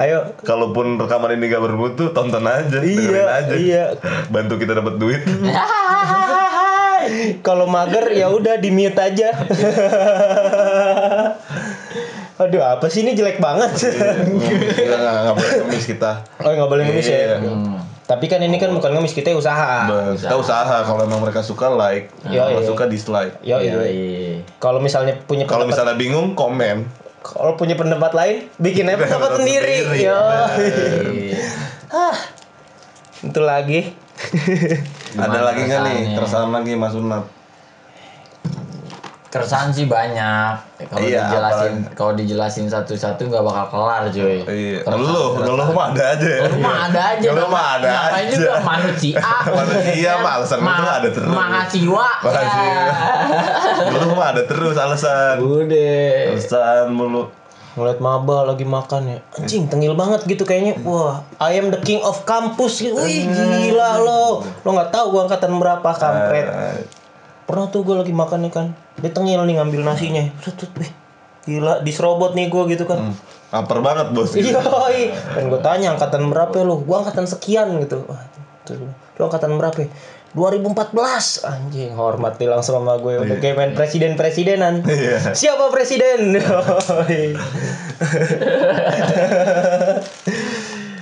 Ayo. 0.00 0.32
Kalaupun 0.40 0.96
rekaman 0.96 1.36
ini 1.36 1.52
gak 1.52 1.60
bermutu, 1.60 2.16
tonton 2.16 2.48
aja, 2.48 2.80
Iya, 2.80 3.22
aja. 3.28 3.52
iya. 3.52 3.84
Bantu 4.32 4.56
kita 4.56 4.72
dapat 4.72 4.96
duit. 4.96 5.20
Kalau 7.46 7.66
mager 7.66 8.10
ya 8.12 8.28
udah 8.30 8.58
di 8.58 8.70
mute 8.70 8.98
aja. 8.98 9.30
Aduh, 12.42 12.62
apa 12.64 12.90
sih 12.90 13.06
ini 13.06 13.14
jelek 13.14 13.38
banget. 13.38 13.70
Kita 13.78 14.96
nggak 14.98 15.34
boleh 15.36 15.52
ngemis 15.62 15.84
kita. 15.86 16.10
oh, 16.42 16.50
nggak 16.50 16.70
boleh 16.70 16.82
ngemis 16.90 17.06
ya. 17.06 17.18
Iya. 17.18 17.38
Tapi 18.02 18.26
kan 18.26 18.42
ini 18.42 18.58
kan 18.58 18.74
bukan 18.74 18.98
ngemis, 18.98 19.14
kita 19.14 19.30
usaha. 19.32 19.86
Kita 20.18 20.34
usaha 20.34 20.82
kalau 20.82 21.06
emang 21.06 21.22
mereka 21.22 21.40
suka 21.40 21.70
like, 21.70 22.10
kalau 22.26 22.62
suka 22.66 22.90
dislike. 22.90 23.38
Yo, 23.46 23.62
Iya. 23.62 24.42
Kalau 24.58 24.82
misalnya 24.82 25.16
punya 25.22 25.46
Kalau 25.46 25.64
misalnya 25.68 25.94
bingung, 25.94 26.34
komen. 26.34 26.84
kalau 27.22 27.54
punya 27.54 27.78
pendapat 27.78 28.18
lain, 28.18 28.36
bikin 28.58 28.90
aja 28.90 28.98
pendapat 28.98 29.38
sendiri. 29.38 29.76
sendiri. 29.86 30.10
Yo. 30.10 30.18
Iya. 31.30 31.38
Ah. 31.94 32.16
Itu 33.22 33.40
lagi. 33.46 33.94
Ada 35.12 35.20
Gimana 35.28 35.40
lagi 35.44 35.60
nggak 35.62 35.80
nih 35.82 35.98
keresahan 36.14 36.50
lagi 36.50 36.72
Mas 36.74 36.94
Unat? 36.94 37.24
keresahan 39.28 39.72
sih 39.72 39.88
banyak 39.88 40.60
kalau 40.86 41.00
Iya, 41.00 41.24
dijelasin 41.24 41.72
kalau 41.96 42.12
dijelasin 42.12 42.68
satu-satu 42.68 43.32
nggak 43.32 43.40
bakal 43.40 43.64
kelar 43.70 44.02
cuy 44.06 44.44
Iya. 44.44 44.84
Ngeluh, 44.84 45.40
ngeluh 45.40 45.68
mah 45.70 45.88
ada 45.90 46.04
aja. 46.12 46.28
ya. 46.30 46.42
Lu 46.44 46.56
mah 46.58 46.76
ada 46.84 47.00
aja 47.10 47.26
Ngeluh 47.26 47.48
mah 47.48 47.66
ada 47.72 47.88
Ngapain 47.88 48.12
aja. 48.18 48.34
juga 48.34 48.52
manusia 48.60 49.16
Manusia 49.56 50.10
mah 50.18 50.32
alasan 50.36 50.58
ngeluh 50.60 50.92
ada 50.92 51.08
terus. 51.08 51.32
mahasiswa 51.32 52.08
Mahasiswa. 52.20 52.84
Ngeluh 53.88 54.10
mah 54.12 54.26
ada 54.28 54.42
terus 54.44 54.76
alasan. 54.76 55.34
udah 55.40 56.28
Alasan 56.28 56.86
mulu. 56.90 57.24
Ngeliat 57.72 57.98
maba 58.04 58.44
lagi 58.44 58.68
makan 58.68 59.02
ya. 59.08 59.18
Anjing 59.40 59.68
tengil 59.68 59.96
banget 59.96 60.28
gitu 60.28 60.44
kayaknya. 60.44 60.76
Wah 60.84 61.24
I 61.40 61.56
am 61.56 61.72
the 61.72 61.80
king 61.80 62.04
of 62.04 62.24
campus 62.28 62.84
gitu 62.84 62.98
wih 63.00 63.26
gila 63.32 64.00
lo. 64.02 64.44
Lo 64.64 64.68
nggak 64.76 64.92
tahu 64.92 65.06
gua 65.16 65.20
angkatan 65.28 65.56
berapa 65.56 65.90
kampret. 65.96 66.46
Eh, 66.46 66.84
pernah 67.48 67.68
tuh 67.68 67.84
gue 67.84 67.96
lagi 67.96 68.12
makan 68.12 68.48
nih 68.48 68.52
kan? 68.52 68.66
Dia 69.00 69.10
tengil 69.12 69.44
nih 69.44 69.60
ngambil 69.60 69.80
nasinya. 69.84 70.24
Set, 70.44 70.68
wih 70.76 70.90
gila 71.42 71.82
diserobot 71.82 72.38
nih 72.38 72.46
gue 72.46 72.62
gitu 72.70 72.84
kan? 72.86 73.10
Hmm, 73.10 73.14
Lapar 73.50 73.82
banget 73.82 74.14
bos. 74.14 74.32
iya 74.38 74.62
dan 75.34 75.50
gue 75.50 75.60
tanya 75.60 75.98
angkatan 75.98 76.30
berapa 76.30 76.54
lo? 76.62 76.80
Gue 76.86 76.96
angkatan 76.96 77.26
sekian 77.26 77.82
gitu. 77.82 78.06
Wah, 78.06 78.22
tuh, 78.62 78.78
lo 79.18 79.22
angkatan 79.26 79.58
berapa 79.58 79.90
2014 80.32 80.96
anjing 81.44 81.92
hormat 81.92 82.40
nih 82.40 82.48
langsung 82.48 82.80
sama 82.80 82.96
gue 82.96 83.20
udah 83.20 83.36
kayak 83.36 83.52
main 83.52 83.72
presiden 83.72 84.16
presidenan 84.16 84.80
Iya. 84.82 85.36
siapa 85.36 85.68
presiden? 85.68 86.32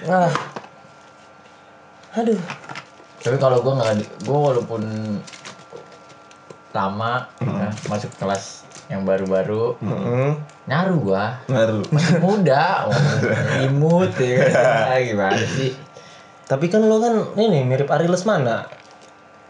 Ah. 0.03 0.33
Aduh. 2.17 2.35
Tapi 3.21 3.37
kalau 3.37 3.63
gue 3.63 3.71
nggak 3.71 3.93
gue 4.25 4.39
walaupun 4.41 4.83
lama 6.71 7.27
Hmm. 7.39 7.59
ya, 7.61 7.69
masuk 7.87 8.11
kelas 8.17 8.67
yang 8.87 9.07
baru-baru 9.07 9.79
Hmm. 9.79 10.35
nyaru 10.67 10.95
gua. 11.05 11.39
Ngaruh. 11.47 11.87
masih 11.91 12.19
muda. 12.19 12.65
Oh, 12.91 12.95
imut 13.63 14.11
ya. 14.19 14.99
Gimana 14.99 15.39
sih? 15.39 15.75
Tapi 16.47 16.67
kan 16.67 16.83
lo 16.83 16.99
kan 16.99 17.15
ini 17.39 17.63
mirip 17.63 17.87
Ari 17.87 18.11
Lesmana 18.11 18.67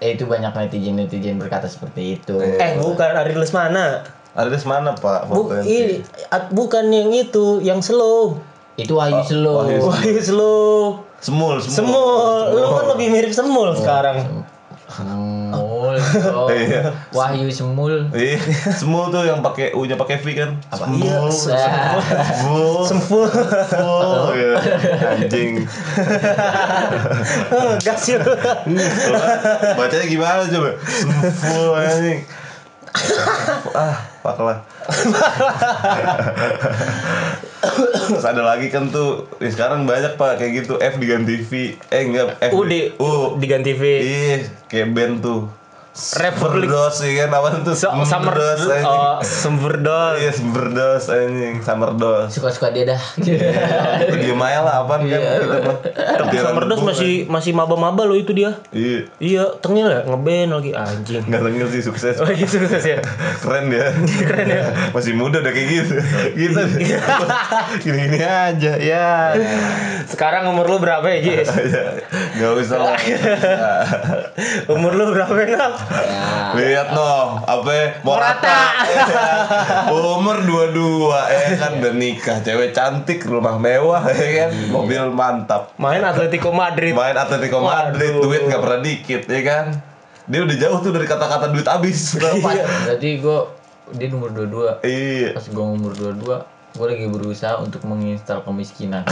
eh 0.00 0.16
itu 0.16 0.24
banyak 0.24 0.50
netizen 0.50 0.96
netizen 0.96 1.36
berkata 1.36 1.68
seperti 1.68 2.16
itu. 2.16 2.40
Eh 2.40 2.76
bukan 2.76 3.10
Ari 3.14 3.36
Lesmana. 3.36 4.02
Ada 4.30 4.48
di 4.48 4.62
mana 4.62 4.94
Pak? 4.94 5.26
Bu, 5.26 5.50
i- 5.60 6.00
at- 6.30 6.50
bukan 6.50 6.86
yang 6.88 7.10
itu 7.10 7.60
yang 7.60 7.82
slow. 7.82 8.38
Itu 8.74 8.96
Wahyu 8.96 9.20
Slow. 9.20 9.66
Wahyu 9.66 9.82
Wahyu 9.82 10.18
slow. 10.18 11.02
Semul, 11.20 11.60
semul. 11.60 12.48
Lo 12.48 12.80
kan 12.80 12.96
lebih 12.96 13.12
mirip 13.12 13.28
semul 13.30 13.76
sekarang. 13.76 14.24
Semul 14.88 15.30
oh. 16.31 16.49
Iya. 16.61 16.92
Wahyu 17.14 17.49
Semul 17.51 18.11
Iya, 18.12 18.38
semul 18.75 19.09
tuh 19.14 19.25
yang 19.25 19.40
pakai 19.40 19.73
U-nya 19.75 19.96
pakai 19.96 20.20
V 20.20 20.27
kan? 20.35 20.51
Apa? 20.70 20.85
Semul. 20.87 21.31
Nah, 21.51 21.99
Semul. 22.27 22.83
sempul 22.87 23.27
Semul. 23.70 24.35
Iya. 24.35 24.53
Anjing. 25.16 25.53
gas 27.81 28.03
ya 28.07 28.18
Bacanya 29.79 30.07
gimana 30.07 30.42
coba? 30.46 30.70
Semul 31.35 31.70
anjing. 31.79 32.20
ah, 33.79 34.03
pak 34.27 34.38
lah. 34.42 34.59
Terus 38.11 38.25
ada 38.27 38.42
lagi 38.42 38.66
kan 38.73 38.90
tuh, 38.90 39.31
eh, 39.38 39.53
sekarang 39.53 39.87
banyak 39.87 40.18
pak 40.18 40.40
kayak 40.42 40.64
gitu 40.64 40.75
F 40.81 40.99
diganti 40.99 41.38
V, 41.44 41.51
eh 41.79 42.03
enggak 42.03 42.40
F 42.40 42.53
U 42.57 42.66
di 42.66 42.90
U, 42.99 43.37
diganti 43.38 43.79
V 43.79 43.83
Iya, 44.01 44.37
kayak 44.66 44.88
band 44.96 45.14
tuh. 45.23 45.60
Republik 45.90 46.70
Dos 46.70 47.03
ya 47.03 47.26
kan 47.26 47.35
apa 47.35 47.48
tuh? 47.61 47.74
So- 47.74 47.90
Summer 48.07 48.31
Dos 48.31 48.62
anjing. 48.62 48.87
oh, 48.87 49.18
Sumberdos. 49.20 50.14
Iya, 50.16 50.31
Sumberdos 50.31 51.05
anjing, 51.07 51.55
Summer 51.61 51.90
Dos. 51.92 52.31
Suka-suka 52.31 52.70
dia 52.70 52.87
dah. 52.87 53.03
Lu 54.07 54.14
diem 54.14 54.38
aja 54.38 54.62
lah 54.62 54.74
apaan 54.81 55.05
kan. 55.05 55.20
Tapi 56.16 56.35
Sumberdos 56.38 56.79
debu, 56.79 56.87
masih 56.87 57.12
masih 57.26 57.53
maba-maba 57.53 58.07
loh 58.07 58.14
itu 58.14 58.31
dia. 58.31 58.55
Iya. 58.70 59.11
Iya, 59.18 59.44
tengil 59.59 59.90
ya, 59.90 60.07
ngeband 60.07 60.50
lagi 60.55 60.70
anjing. 60.72 61.26
Enggak 61.26 61.42
tengil 61.42 61.66
sih 61.68 61.83
sukses. 61.83 62.14
Oh 62.16 62.29
iya 62.29 62.46
sukses 62.46 62.83
ya. 62.83 62.98
Keren 63.42 63.68
dia. 63.68 63.90
Keren 64.31 64.46
ya. 64.46 64.62
Masih 64.94 65.12
muda 65.12 65.42
udah 65.42 65.53
kayak 65.53 65.68
gitu. 65.68 65.94
Gitu. 66.38 66.61
Gini-gini 67.83 68.22
aja. 68.22 68.72
Ya. 68.79 69.35
Sekarang 70.07 70.46
umur 70.48 70.70
lu 70.70 70.79
berapa 70.79 71.05
ya, 71.11 71.18
Jis? 71.18 71.50
Gak 72.38 72.50
usah 72.57 72.79
lah. 72.79 72.98
umur 74.70 74.94
lu 74.94 75.11
berapa, 75.11 75.35
Nang? 75.50 75.74
Ya. 75.88 76.53
Lihat 76.55 76.88
dong, 76.93 77.31
apa 77.49 77.71
ya? 77.73 77.87
Morata. 78.05 78.61
Umur 80.21 80.45
dua-dua 80.45 81.31
ya 81.33 81.57
kan 81.57 81.81
udah 81.81 81.95
nikah, 81.97 82.37
cewek 82.45 82.77
cantik, 82.77 83.25
rumah 83.25 83.57
mewah 83.57 84.05
ya 84.12 84.47
kan, 84.47 84.51
mobil 84.69 85.09
mantap. 85.14 85.73
Main 85.81 86.05
Atletico 86.05 86.53
Madrid. 86.53 86.93
Main 86.93 87.16
Atletico 87.16 87.64
Madrid, 87.64 88.12
Waduh. 88.19 88.25
duit 88.29 88.43
nggak 88.45 88.61
pernah 88.61 88.81
dikit 88.85 89.23
ya 89.25 89.40
kan. 89.47 89.66
Dia 90.31 90.40
udah 90.47 90.57
jauh 90.61 90.79
tuh 90.85 90.93
dari 90.93 91.07
kata-kata 91.09 91.51
duit 91.51 91.66
habis. 91.66 92.14
Iya. 92.21 92.64
Berarti 92.87 93.09
gue 93.19 93.38
dia 93.97 94.07
nomor 94.12 94.31
22. 94.31 94.87
Iya. 94.87 95.31
Pas 95.35 95.47
gue 95.49 95.64
umur 95.64 95.93
22, 95.97 96.60
gue 96.70 96.87
lagi 96.87 97.06
berusaha 97.06 97.59
untuk 97.59 97.83
menginstal 97.83 98.40
kemiskinan. 98.40 99.02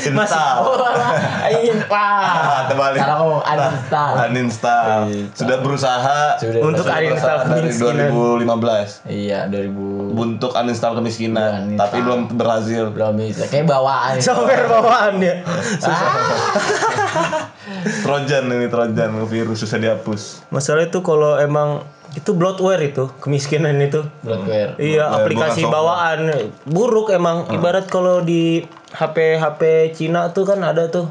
Install. 0.00 0.58
Ah, 0.86 1.50
Pak. 1.84 2.60
terbalik. 2.68 3.00
Sekarang 3.02 3.18
mau 3.20 3.40
uninstall. 3.42 4.12
Uninstall. 4.24 5.00
Sudah 5.34 5.56
berusaha 5.58 6.18
Sudah 6.38 6.60
Untuk 6.62 6.84
uninstall 6.86 7.38
dari 7.42 7.68
kemiskinan. 7.68 8.08
2015 8.14 9.02
Iya, 9.04 9.40
2000 9.46 10.14
untuk 10.16 10.50
uninstall 10.52 10.94
kemiskinan, 10.94 11.74
Iya, 11.74 11.76
tapi 11.76 11.98
uninstall. 11.98 12.06
belum 12.06 12.20
berhasil. 12.32 12.82
belum 12.90 13.14
bisa. 13.16 13.44
Kayak 13.50 13.66
bawaan. 13.68 14.14
Software 14.24 14.66
bawaannya. 14.66 15.34
Trojan 18.00 18.44
ini 18.48 18.66
Trojan 18.66 19.10
virus 19.26 19.58
susah 19.58 19.78
dihapus. 19.78 20.46
Masalah 20.48 20.84
itu 20.84 21.00
kalau 21.00 21.36
emang 21.36 21.82
itu 22.18 22.30
bloatware 22.34 22.82
itu, 22.90 23.06
kemiskinan 23.22 23.78
itu. 23.78 24.02
Bloodware. 24.26 24.74
Iya, 24.82 25.06
Bloatware, 25.06 25.24
aplikasi 25.24 25.62
bukan 25.62 25.74
bawaan 25.74 26.20
buruk 26.66 27.14
emang. 27.14 27.46
Ibarat 27.54 27.86
kalau 27.86 28.22
di 28.24 28.66
HP 28.90 29.38
HP 29.38 29.94
Cina 29.94 30.34
tuh 30.34 30.42
kan 30.42 30.58
ada 30.66 30.90
tuh 30.90 31.06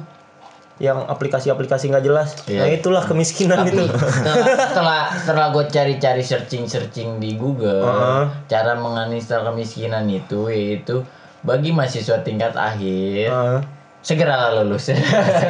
yang 0.80 1.04
aplikasi-aplikasi 1.08 1.92
nggak 1.92 2.06
jelas. 2.08 2.30
Iya. 2.48 2.64
Nah 2.64 2.68
itulah 2.72 3.04
kemiskinan 3.04 3.68
Tapi 3.68 3.76
itu. 3.76 3.84
setelah 4.72 5.12
setelah, 5.12 5.48
gue 5.52 5.66
cari-cari 5.68 6.24
searching-searching 6.24 7.20
di 7.20 7.36
Google, 7.36 7.84
Heeh. 7.84 8.24
cara 8.48 8.80
menginstal 8.80 9.44
kemiskinan 9.44 10.08
itu 10.08 10.48
yaitu 10.48 11.04
bagi 11.44 11.72
mahasiswa 11.72 12.24
tingkat 12.24 12.56
akhir 12.56 13.28
Heeh. 13.28 13.60
segeralah 14.00 14.64
lulus. 14.64 14.92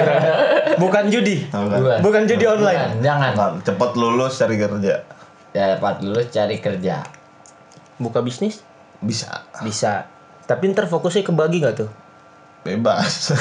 Bukan 0.83 1.13
judi. 1.13 1.45
Tahu 1.49 1.65
kan? 1.69 1.77
Bukan. 1.77 1.97
Bukan 2.01 2.21
judi 2.25 2.45
online. 2.49 2.77
Bukan, 2.97 3.05
jangan. 3.05 3.31
Cepet 3.61 3.91
lulus 3.97 4.33
cari 4.41 4.57
kerja. 4.57 5.05
Dapat 5.59 6.07
lulus 6.07 6.31
cari 6.31 6.63
kerja. 6.63 7.03
Buka 7.99 8.23
bisnis 8.23 8.63
Bisa. 9.03 9.43
bisa. 9.59 10.07
Tapi 10.47 10.71
ntar 10.71 10.87
fokusnya 10.87 11.27
kebagi 11.27 11.59
nggak 11.59 11.75
tuh? 11.83 11.91
Bebas. 12.63 13.31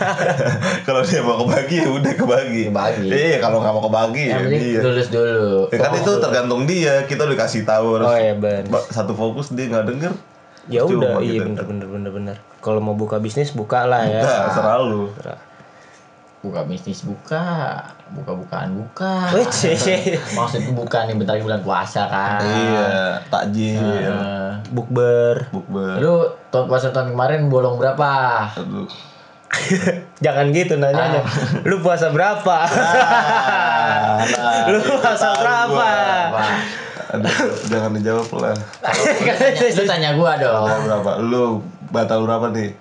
kalau 0.88 1.00
dia 1.00 1.20
mau 1.24 1.40
kebagi 1.44 1.84
ya 1.84 1.88
udah 1.88 2.12
kebagi. 2.12 2.62
Kebagi. 2.68 3.08
Iya, 3.08 3.36
kalau 3.40 3.60
nggak 3.60 3.74
mau 3.76 3.84
kebagi 3.84 4.24
ya 4.28 4.36
Yang 4.40 4.48
dia. 4.52 4.80
lulus 4.84 5.08
dulu. 5.08 5.52
Ya 5.72 5.78
kan 5.80 5.92
itu 5.96 6.12
tergantung 6.20 6.62
dia. 6.64 6.94
Kita 7.04 7.28
udah 7.28 7.36
kasih 7.36 7.68
tahu 7.68 7.86
harus 8.00 8.06
Oh 8.08 8.16
iya 8.16 8.32
benar. 8.36 8.64
Ba- 8.68 8.88
satu 8.88 9.12
fokus 9.12 9.52
dia 9.52 9.68
nggak 9.68 9.84
denger. 9.88 10.12
Ya 10.68 10.84
udah, 10.84 11.20
gitu. 11.24 11.32
iya 11.32 11.40
bener 11.48 11.64
bener 11.64 11.86
bener 11.88 12.10
bener. 12.12 12.36
Kalau 12.60 12.80
mau 12.84 12.92
buka 12.92 13.16
bisnis 13.20 13.56
buka 13.56 13.88
lah 13.88 14.04
ya. 14.04 14.20
Enggak, 14.20 14.44
serah 14.52 14.80
lu. 14.84 15.08
Buka 16.38 16.62
bisnis 16.62 17.02
buka, 17.02 17.82
buka-bukaan 18.14 18.70
buka. 18.78 19.34
Wih, 19.34 19.50
cie. 19.50 20.14
Maksudku 20.38 20.70
buka 20.70 21.02
nih 21.04 21.18
bentar 21.18 21.34
lagi 21.34 21.42
bulan 21.42 21.66
puasa 21.66 22.06
kan. 22.06 22.38
Iya, 22.38 22.86
takjil, 23.26 23.82
Eh, 23.82 24.50
Bukber. 24.70 25.50
bukber. 25.50 25.98
lu 25.98 26.14
tahun 26.54 26.70
puasa 26.70 26.94
tahun 26.94 27.10
kemarin 27.10 27.50
bolong 27.50 27.74
berapa? 27.74 28.10
Aduh. 28.54 28.86
Jangan 30.24 30.54
gitu 30.54 30.78
nanyanya. 30.78 31.26
Lu 31.66 31.82
puasa 31.82 32.14
berapa? 32.14 32.56
Ah, 32.70 34.22
nah, 34.22 34.66
Lu 34.72 34.78
puasa 34.78 35.34
berapa? 35.34 35.86
Apa? 36.30 36.46
aduh, 37.08 37.56
jangan 37.72 37.96
dijawab 37.96 38.28
lah. 38.36 38.52
lu 39.80 39.82
tanya 39.88 40.12
gua 40.12 40.36
dong. 40.36 40.68
Berapa? 40.84 41.10
Lu 41.18 41.64
batal 41.88 42.22
berapa 42.22 42.52
nih? 42.52 42.76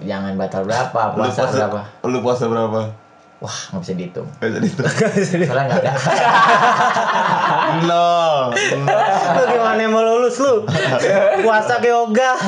Jangan 0.00 0.32
batal 0.34 0.64
berapa, 0.64 1.00
Lu 1.12 1.26
puasa 1.26 1.42
berapa? 1.46 1.80
Lu 2.02 2.18
puasa 2.24 2.44
berapa? 2.48 2.80
Wah, 3.42 3.58
nggak 3.74 3.82
bisa 3.82 3.94
dihitung. 3.98 4.28
Eh, 4.38 4.48
jadi 4.48 4.66
itu. 4.70 4.82
Soalnya 5.50 5.64
nggak 5.66 5.82
ada. 5.82 5.92
Nol. 7.82 8.54
Lu 9.34 9.42
gimana 9.50 9.82
mau 9.90 10.02
lulus 10.02 10.38
lu? 10.38 10.62
Puasa 11.42 11.82
ke 11.82 11.90
yoga. 11.90 12.38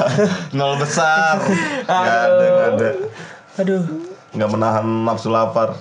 Nol 0.55 0.79
besar. 0.79 1.43
Gak 1.83 1.91
ada, 1.91 2.45
gak 2.47 2.69
ada. 2.79 2.91
Aduh. 3.59 3.83
Gak 4.35 4.51
menahan 4.51 4.87
nafsu 5.03 5.35
lapar. 5.35 5.75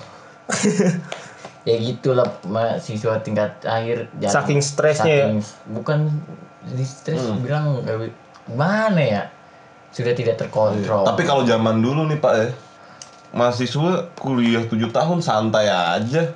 ya 1.70 1.76
gitulah 1.80 2.28
mahasiswa 2.46 3.22
tingkat 3.22 3.62
akhir. 3.64 4.10
Saking 4.20 4.66
stresnya 4.66 5.14
ya? 5.14 5.26
Bukan 5.70 6.10
di 6.64 6.86
stres 6.86 7.22
bilang 7.38 7.86
nggak 7.86 7.98
bi- 8.02 8.18
mana 8.50 9.02
ya? 9.02 9.24
Sudah 9.94 10.12
tidak 10.12 10.36
terkontrol. 10.36 11.06
Tapi 11.06 11.22
kalau 11.22 11.46
zaman 11.46 11.78
dulu 11.78 12.04
nih 12.06 12.18
Pak 12.18 12.34
ya, 12.34 12.48
mahasiswa 13.32 14.10
kuliah 14.14 14.64
7 14.64 14.90
tahun 14.90 15.20
santai 15.20 15.66
aja. 15.66 16.34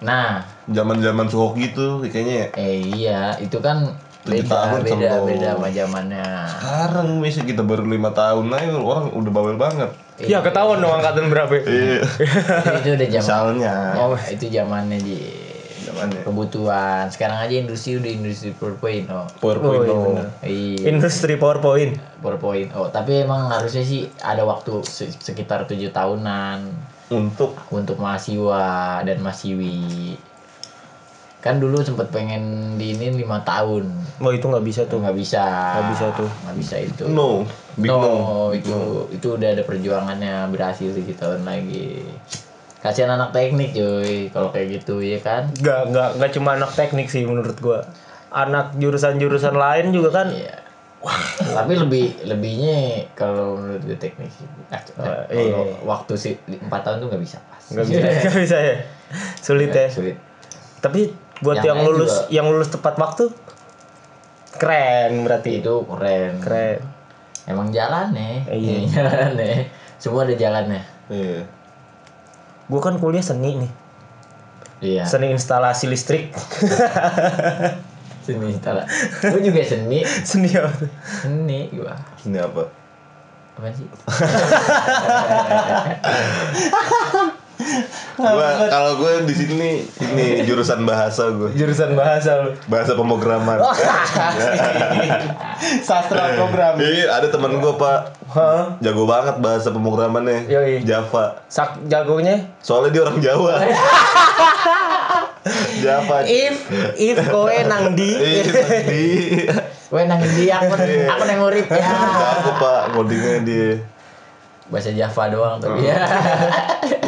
Nah, 0.00 0.40
Zaman-zaman 0.64 1.26
suhok 1.26 1.58
gitu 1.58 2.00
kayaknya 2.02 2.34
ya. 2.36 2.46
eh 2.54 2.76
iya, 2.86 3.20
itu 3.36 3.58
kan 3.58 3.90
Tujuh 4.20 4.44
beda 4.44 4.52
tahun 4.70 4.80
beda 4.80 5.08
sama- 5.10 5.26
beda 5.26 5.48
sama 5.50 5.68
zamannya. 5.70 6.26
Sekarang 6.46 7.06
misal 7.18 7.42
kita 7.42 7.60
baru 7.60 7.84
lima 7.84 8.08
tahun 8.10 8.48
aja 8.48 8.76
orang 8.76 9.10
udah 9.10 9.32
bawel 9.34 9.56
banget. 9.56 9.90
Ya 10.16 10.40
ketahuan 10.40 10.78
dong 10.78 10.92
angkatan 10.94 11.28
berapa. 11.28 11.52
Iya. 11.58 12.04
itu, 12.76 12.88
udah 12.92 13.08
zaman. 13.08 13.24
Misalnya. 13.24 13.74
Oh, 13.96 14.12
itu 14.14 14.44
zamannya 14.46 14.98
ji. 15.00 15.18
Zamannya. 15.90 16.22
Kebutuhan. 16.22 17.04
Sekarang 17.10 17.38
aja 17.38 17.50
industri 17.52 17.98
udah 17.98 18.06
industri 18.08 18.54
4.0. 18.54 19.10
PowerPoint 19.36 19.82
Oh, 19.84 20.14
iya. 20.14 20.24
Iya. 20.40 20.86
Industri 20.88 21.34
PowerPoint. 21.34 21.98
4.0. 22.18 22.70
Tapi 22.88 23.12
emang 23.20 23.50
harusnya 23.50 23.82
sih 23.82 24.06
ada 24.18 24.42
waktu 24.42 24.70
se- 24.84 25.10
sekitar 25.12 25.66
tujuh 25.66 25.90
tahunan 25.90 26.70
Untuk 27.10 27.58
untuk 27.68 27.98
mahasiswa 27.98 28.62
dan 29.02 29.18
mahasiswi. 29.18 30.14
Kan 31.40 31.56
dulu 31.56 31.80
sempet 31.80 32.06
pengen 32.08 32.76
di 32.76 32.92
ini 32.92 33.16
lima 33.16 33.42
tahun. 33.42 33.88
Oh 34.20 34.30
itu 34.30 34.44
nggak 34.44 34.62
bisa 34.62 34.80
Tuh 34.84 34.94
tuh. 34.94 34.98
nggak 35.02 35.16
bisa. 35.16 35.42
Nggak 35.42 35.88
bisa 35.90 36.06
tuh. 36.14 36.30
Nggak 36.30 36.56
bisa 36.56 36.74
itu. 36.78 37.04
no, 37.08 37.42
big 37.74 37.88
no, 37.88 37.96
no. 37.98 38.12
itu 38.52 38.76
itu 39.10 39.26
udah 39.34 39.48
ada 39.50 39.64
perjuangannya 39.64 40.46
berhasil 40.52 40.92
tujuh 40.92 41.16
tahun 41.16 41.42
lagi. 41.42 42.04
Kasihan 42.80 43.12
anak 43.12 43.36
teknik 43.36 43.76
cuy 43.76 44.32
kalau 44.32 44.48
kayak 44.48 44.80
gitu 44.80 45.04
ya 45.04 45.20
kan. 45.20 45.52
Nggak 45.52 45.80
nggak 45.92 46.08
nggak 46.16 46.30
cuma 46.32 46.56
anak 46.56 46.72
teknik 46.72 47.12
sih 47.12 47.28
menurut 47.28 47.56
gua. 47.60 47.84
Anak 48.32 48.72
jurusan-jurusan 48.80 49.52
lain 49.52 49.92
juga 49.92 50.24
kan. 50.24 50.32
Iya. 50.32 50.70
Tapi 51.40 51.72
lebih 51.80 52.28
lebihnya 52.28 53.08
kalau 53.16 53.56
menurut 53.56 53.80
gue 53.88 53.96
teknik 53.96 54.28
sih. 54.32 54.44
Nah, 54.68 54.80
nah, 55.00 55.24
iya. 55.32 55.48
kalau 55.48 55.64
waktu 55.88 56.12
sih 56.20 56.32
empat 56.44 56.80
tahun 56.84 56.96
tuh 57.04 57.08
nggak 57.08 57.22
bisa 57.24 57.36
pas. 57.48 57.64
Nggak 57.72 57.84
bisa, 57.88 58.00
nggak 58.04 58.36
bisa 58.44 58.56
ya. 58.60 58.76
Sulit 59.40 59.70
ya. 59.72 59.88
Sulit. 59.88 60.16
Tapi 60.84 61.08
buat 61.40 61.64
Yang 61.64 61.68
yang, 61.68 61.80
lulus 61.88 62.12
juga. 62.12 62.28
yang 62.28 62.46
lulus 62.52 62.68
tepat 62.68 62.94
waktu 63.00 63.24
keren 64.60 65.24
berarti. 65.24 65.64
Itu 65.64 65.88
keren. 65.88 66.32
Keren. 66.44 66.78
Emang 67.48 67.72
jalannya. 67.72 68.44
Iya. 68.52 68.76
jalannya. 69.00 69.72
Semua 69.96 70.28
ada 70.28 70.36
jalannya. 70.36 70.84
Iya. 71.08 71.59
Gua 72.70 72.80
kan 72.80 73.02
kuliah 73.02 73.26
seni 73.26 73.66
nih. 73.66 73.72
Iya. 74.80 75.04
Seni 75.04 75.28
instalasi 75.34 75.90
listrik. 75.90 76.30
Seni 78.24 78.54
salah. 78.62 78.86
Gue 79.24 79.40
juga 79.42 79.64
seni. 79.64 80.04
seni 80.28 80.48
apa? 80.54 80.70
Seni 81.24 81.68
gua. 81.74 81.96
Ini 82.22 82.38
apa? 82.38 82.70
Apa 83.58 83.68
sih? 83.74 83.88
Gua 88.20 88.68
kalau 88.68 89.00
gue 89.00 89.12
di 89.24 89.34
sini 89.34 89.70
ini 89.84 90.44
jurusan 90.44 90.84
bahasa 90.84 91.32
gue. 91.32 91.50
Jurusan 91.56 91.96
bahasa 91.96 92.44
lu. 92.44 92.50
Bahasa 92.68 92.92
pemrograman. 92.98 93.58
Sastra 95.88 96.36
program. 96.36 96.76
Iya, 96.80 97.16
ada 97.16 97.28
teman 97.32 97.60
gue 97.60 97.72
Pak. 97.76 98.00
Hah? 98.30 98.76
Jago 98.84 99.08
banget 99.08 99.40
bahasa 99.40 99.72
pemrogramannya. 99.72 100.46
Yoi. 100.46 100.84
Java. 100.84 101.42
Sak 101.50 101.82
jagonya 101.88 102.46
Soalnya 102.62 102.90
dia 102.94 103.02
orang 103.08 103.18
Jawa. 103.18 103.54
Siapa? 105.80 106.28
if 106.28 106.68
if 107.00 107.16
kowe 107.32 107.56
nang 107.64 107.96
di 107.96 108.12
tadi. 108.44 109.08
Weh 109.90 110.04
nang 110.04 110.20
di 110.20 110.52
aku 110.52 110.76
aku 110.76 111.22
nang 111.24 111.40
urip 111.42 111.66
ya. 111.72 111.86
Aku 112.44 112.50
pak 112.60 112.82
codingnya 112.92 113.34
dia. 113.42 113.70
Bahasa 114.70 114.92
Java 114.94 115.22
doang 115.32 115.56
tapi 115.58 115.88
ya. 115.88 115.98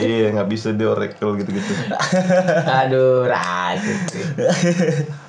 Iya 0.02 0.26
nggak 0.32 0.48
bisa 0.48 0.68
dia 0.70 0.88
oracle 0.88 1.32
gitu-gitu. 1.36 1.72
Aduh, 2.82 3.24
rasis. 3.24 4.00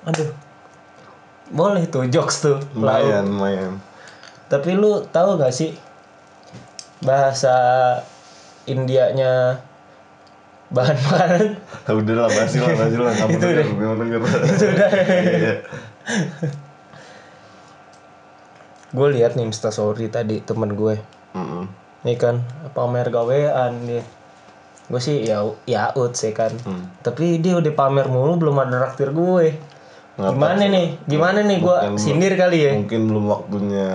aduh 0.00 0.32
boleh 1.50 1.84
tuh 1.84 2.08
jokes 2.08 2.40
tuh 2.40 2.56
Lumayan, 2.72 3.28
lumayan. 3.28 3.76
tapi 4.46 4.72
lu 4.72 5.04
tahu 5.04 5.36
gak 5.36 5.52
sih 5.52 5.76
bahasa 7.00 7.52
Indianya 8.64 9.60
bahan 10.70 10.96
makanan 10.96 11.44
Ah, 11.82 11.92
Udah 11.92 12.14
lah, 12.16 12.28
basi 12.30 12.56
lah, 12.56 12.72
basi 12.72 12.96
lah. 12.96 13.12
Kamu 13.12 13.36
denger, 13.36 13.66
kamu 13.66 13.94
denger. 13.98 14.20
Iya. 15.20 15.54
gue 18.90 19.08
lihat 19.12 19.32
nih 19.34 19.44
instastory 19.44 20.06
tadi 20.06 20.40
temen 20.40 20.72
gue 20.72 20.96
Mm-mm. 21.32 21.64
Nih 22.00 22.16
kan 22.16 22.40
pamer 22.70 23.08
gawean 23.08 23.84
dia 23.84 24.02
gue 24.86 24.98
sih 24.98 25.22
ya 25.22 25.38
ya 25.64 25.94
ut 25.94 26.12
sih 26.12 26.30
kan 26.30 26.50
Hmm. 26.60 26.90
tapi 27.00 27.38
dia 27.38 27.54
udah 27.54 27.70
pamer 27.70 28.06
mulu 28.06 28.34
belum 28.36 28.58
ada 28.58 28.82
raktir 28.82 29.10
gue 29.10 29.54
Ngapa? 30.12 30.30
gimana 30.30 30.64
nih 30.66 30.86
gimana 31.04 31.40
nih 31.40 31.58
gue 31.58 31.76
sindir 31.96 32.34
kali 32.34 32.58
ya 32.60 32.72
Mungkin 32.74 33.00
belum 33.06 33.24
waktunya. 33.26 33.90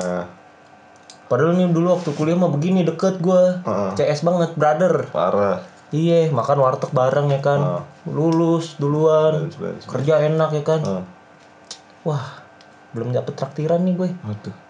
padahal 1.25 1.53
nih 1.53 1.67
dulu 1.67 1.87
waktu 1.91 2.09
kuliah 2.11 2.35
mah 2.35 2.47
begini 2.47 2.81
deket 2.81 3.17
gue 3.17 3.43
Heeh. 3.59 3.91
CS 3.93 4.21
banget 4.21 4.53
brother 4.53 5.09
Parah. 5.09 5.59
iya 5.89 6.29
makan 6.29 6.57
warteg 6.59 6.91
bareng 6.91 7.27
ya 7.27 7.41
kan 7.41 7.59
Heeh. 7.59 7.81
lulus 8.07 8.77
duluan 8.77 9.33
Beres, 9.43 9.57
beres. 9.57 9.83
kerja 9.85 10.23
enak 10.23 10.49
ya 10.53 10.63
kan 10.63 10.79
Heeh. 10.79 11.03
wah 12.03 12.25
belum 12.91 13.11
dapet 13.11 13.33
traktiran 13.33 13.81
nih 13.81 13.93
gue 13.97 14.09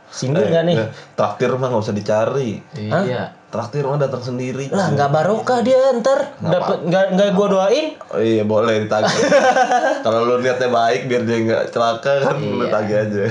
Waduh. 0.05 0.13
sindir 0.13 0.45
gak 0.47 0.63
nih 0.63 0.75
Eh, 0.77 0.87
Traktir 1.11 1.49
mah 1.51 1.67
nggak 1.67 1.81
usah 1.81 1.93
dicari. 1.93 2.51
Iya. 2.73 3.35
Traktir 3.47 3.83
mah 3.83 3.97
datang 3.97 4.21
sendiri. 4.21 4.67
lah 4.69 4.89
nggak 4.89 5.09
barokah 5.09 5.59
dia 5.59 5.79
ntar 5.95 6.35
dapet 6.37 6.77
nggak 6.83 7.05
nggak 7.13 7.29
gue 7.31 7.47
doain 7.49 7.87
Oh 8.09 8.19
iya 8.19 8.43
boleh 8.43 8.83
ditagih. 8.83 9.11
Kalau 10.05 10.23
lu 10.23 10.39
niatnya 10.39 10.67
baik 10.67 11.05
biar 11.05 11.21
dia 11.21 11.37
nggak 11.41 11.63
celaka 11.69 12.13
kan 12.21 12.35
lu 12.37 12.65
tagih 12.65 12.97
aja. 13.01 13.25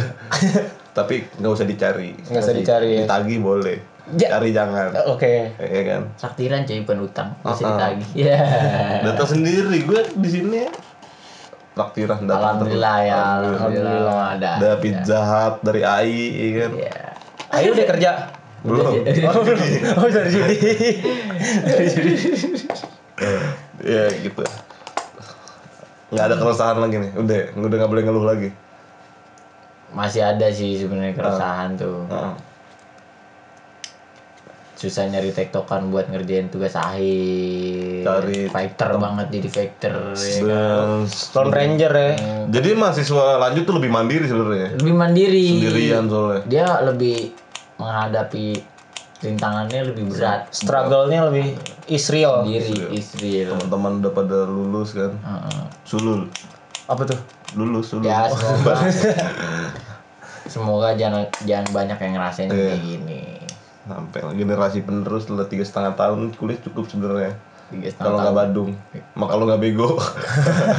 Tapi 0.97 1.27
nggak 1.35 1.53
usah 1.53 1.65
dicari. 1.65 2.11
nggak 2.13 2.41
usah 2.41 2.55
dicari 2.55 2.89
ya 2.95 3.01
Ditagih 3.03 3.39
boleh. 3.39 3.79
Ja- 4.15 4.37
Cari 4.37 4.53
jangan. 4.53 4.93
oke 5.07 5.33
Iya 5.57 5.83
kan. 5.83 6.01
Traktiran 6.15 6.61
cuy 6.63 6.79
bukan 6.83 6.99
utang, 7.03 7.29
bisa 7.39 7.57
Uh-uh. 7.57 7.71
ditagih. 7.71 8.09
Iya. 8.21 8.37
Datang 9.03 9.29
sendiri 9.31 9.77
gue 9.83 10.01
di 10.15 10.29
sini 10.31 10.61
ya. 11.75 11.77
Traktiran 11.77 12.19
terus. 12.23 12.39
Alhamdulillah 12.39 12.97
ya, 13.03 13.21
alhamdulillah 13.43 14.25
ada. 14.39 14.51
Ada 14.63 14.71
pizza 14.79 15.19
hut 15.27 15.55
dari 15.67 15.83
AI, 15.83 16.23
iya 16.31 16.51
kan. 16.55 16.73
Iya. 16.79 16.95
ayo 17.55 17.69
udah 17.71 17.87
kerja 17.87 18.11
Belum. 18.65 18.93
oh 19.29 19.43
belum 19.45 19.61
oh 20.01 20.09
dari 20.09 20.31
judi 20.33 20.57
dari 21.69 21.87
judi 21.93 22.15
Iya 23.85 24.05
gitu. 24.25 24.43
Nggak 26.15 26.25
ada 26.25 26.37
keresahan 26.41 26.79
lagi 26.81 26.97
nih. 26.99 27.13
Udah, 27.21 27.39
udah 27.59 27.77
nggak 27.77 27.91
boleh 27.93 28.03
ngeluh 28.07 28.27
lagi. 28.27 28.49
Masih 29.93 30.25
ada 30.25 30.49
sih 30.51 30.81
sebenarnya 30.81 31.13
keresahan 31.15 31.77
tuh. 31.77 32.09
Heeh. 32.09 32.54
Susah 34.85 35.09
nyari 35.09 35.33
tektokan 35.33 35.88
buat 35.88 36.12
ngerjain 36.12 36.53
tugas 36.53 36.77
akhir. 36.77 38.05
Cari 38.05 38.53
fighter 38.53 38.90
banget 39.01 39.27
jadi 39.33 39.49
fighter. 39.49 39.94
ya 40.12 40.38
kan. 40.44 41.09
Lone 41.09 41.53
Ranger 41.53 41.92
ya 41.92 42.11
jadi 42.53 42.68
mahasiswa 42.77 43.40
lanjut 43.40 43.64
tuh 43.64 43.75
lebih 43.81 43.90
mandiri 43.90 44.27
sebenarnya. 44.29 44.77
Lebih 44.77 44.94
mandiri. 44.94 45.47
Sendirian 45.57 46.05
soalnya. 46.07 46.40
Dia 46.44 46.66
lebih 46.85 47.33
menghadapi 47.81 48.47
rintangannya 49.25 49.81
lebih 49.88 50.12
berat. 50.12 50.53
struggle-nya 50.53 51.33
lebih 51.33 51.57
Israel 51.88 52.44
Sendiri 52.44 52.92
istri. 52.92 53.49
Teman-teman 53.49 54.05
udah 54.05 54.12
pada 54.12 54.38
lulus 54.44 54.92
kan. 54.92 55.16
Heeh. 55.16 55.64
Sulul. 55.88 56.29
apa 56.85 57.01
tuh 57.09 57.16
Lulus, 57.57 57.88
sulul. 57.88 58.05
Ya 58.05 58.29
semoga 58.35 58.77
semoga 60.44 60.88
jangan 61.01 61.25
jangan 61.49 61.64
banyak 61.73 61.97
yang 61.97 62.12
ngerasain 62.20 62.49
Iya. 62.53 62.61
kayak 62.77 62.83
gini. 62.85 63.23
Sampai 63.85 64.20
generasi 64.33 64.81
penerus 64.81 65.29
setelah 65.29 65.44
tiga 65.44 65.64
setengah 65.64 65.92
tahun 65.94 66.33
kuliah 66.40 66.59
cukup 66.64 66.88
sebenarnya. 66.88 67.37
Kalau 67.99 68.20
nggak. 68.20 68.37
Badung, 68.37 68.70
maka 69.16 69.33
lu 69.35 69.44
nggak 69.49 69.62
bego. 69.62 69.99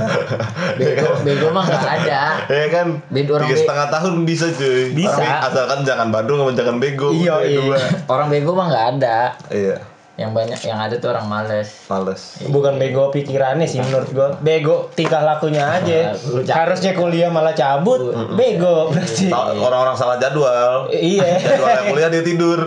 Bego, 0.80 1.10
bego 1.28 1.48
mah 1.52 1.66
nggak 1.66 1.92
ada. 2.06 2.22
ya 2.48 2.68
kan? 2.72 2.88
Orang 3.12 3.48
Tiga 3.50 3.58
setengah 3.58 3.88
tahun 3.92 4.14
bisa 4.24 4.46
cuy. 4.54 4.94
Bisa. 4.96 5.18
Tapi 5.18 5.28
asalkan 5.52 5.80
jangan 5.84 6.08
Badung 6.14 6.40
sama 6.40 6.52
jangan 6.56 6.78
bego. 6.80 7.12
Iya, 7.12 7.42
iya. 7.44 7.78
Orang 8.08 8.32
bego 8.32 8.56
mah 8.56 8.70
nggak 8.70 8.86
ada. 8.96 9.34
Iya, 9.52 9.82
Yang 10.16 10.32
banyak 10.32 10.60
yang 10.64 10.80
ada 10.80 10.96
tuh 10.96 11.10
orang 11.10 11.26
males. 11.26 11.70
males. 11.86 12.22
bukan 12.46 12.76
bego 12.76 13.08
pikirannya 13.10 13.64
sih 13.64 13.78
menurut 13.78 14.10
gua 14.10 14.28
bego 14.38 14.90
tingkah 14.92 15.20
lakunya 15.20 15.62
aja 15.62 16.12
ca- 16.42 16.58
harusnya 16.58 16.92
kuliah 16.92 17.28
malah 17.28 17.52
cabut 17.52 18.00
bego 18.32 18.88
berarti 18.90 19.28
Ta- 19.28 19.52
Orang-orang 19.52 19.94
salah 19.94 20.16
jadwal. 20.16 20.88
iya 20.90 21.38
Jadwal 21.38 21.78
kuliah 21.90 22.08
dia 22.10 22.22
tidur. 22.22 22.60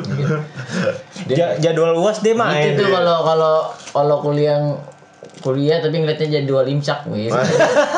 Ja- 1.27 1.55
jadwal 1.57 1.93
uas 1.97 2.19
dia 2.19 2.33
main 2.33 2.71
Itu 2.71 2.81
tuh 2.81 2.87
kalau 2.91 3.17
kalau 3.23 3.55
kalau 3.89 4.17
kuliah 4.21 4.57
kuliah 5.39 5.79
tapi 5.79 5.97
ngeliatnya 5.97 6.37
jadwal 6.37 6.65
imsak 6.65 7.05
wis. 7.09 7.33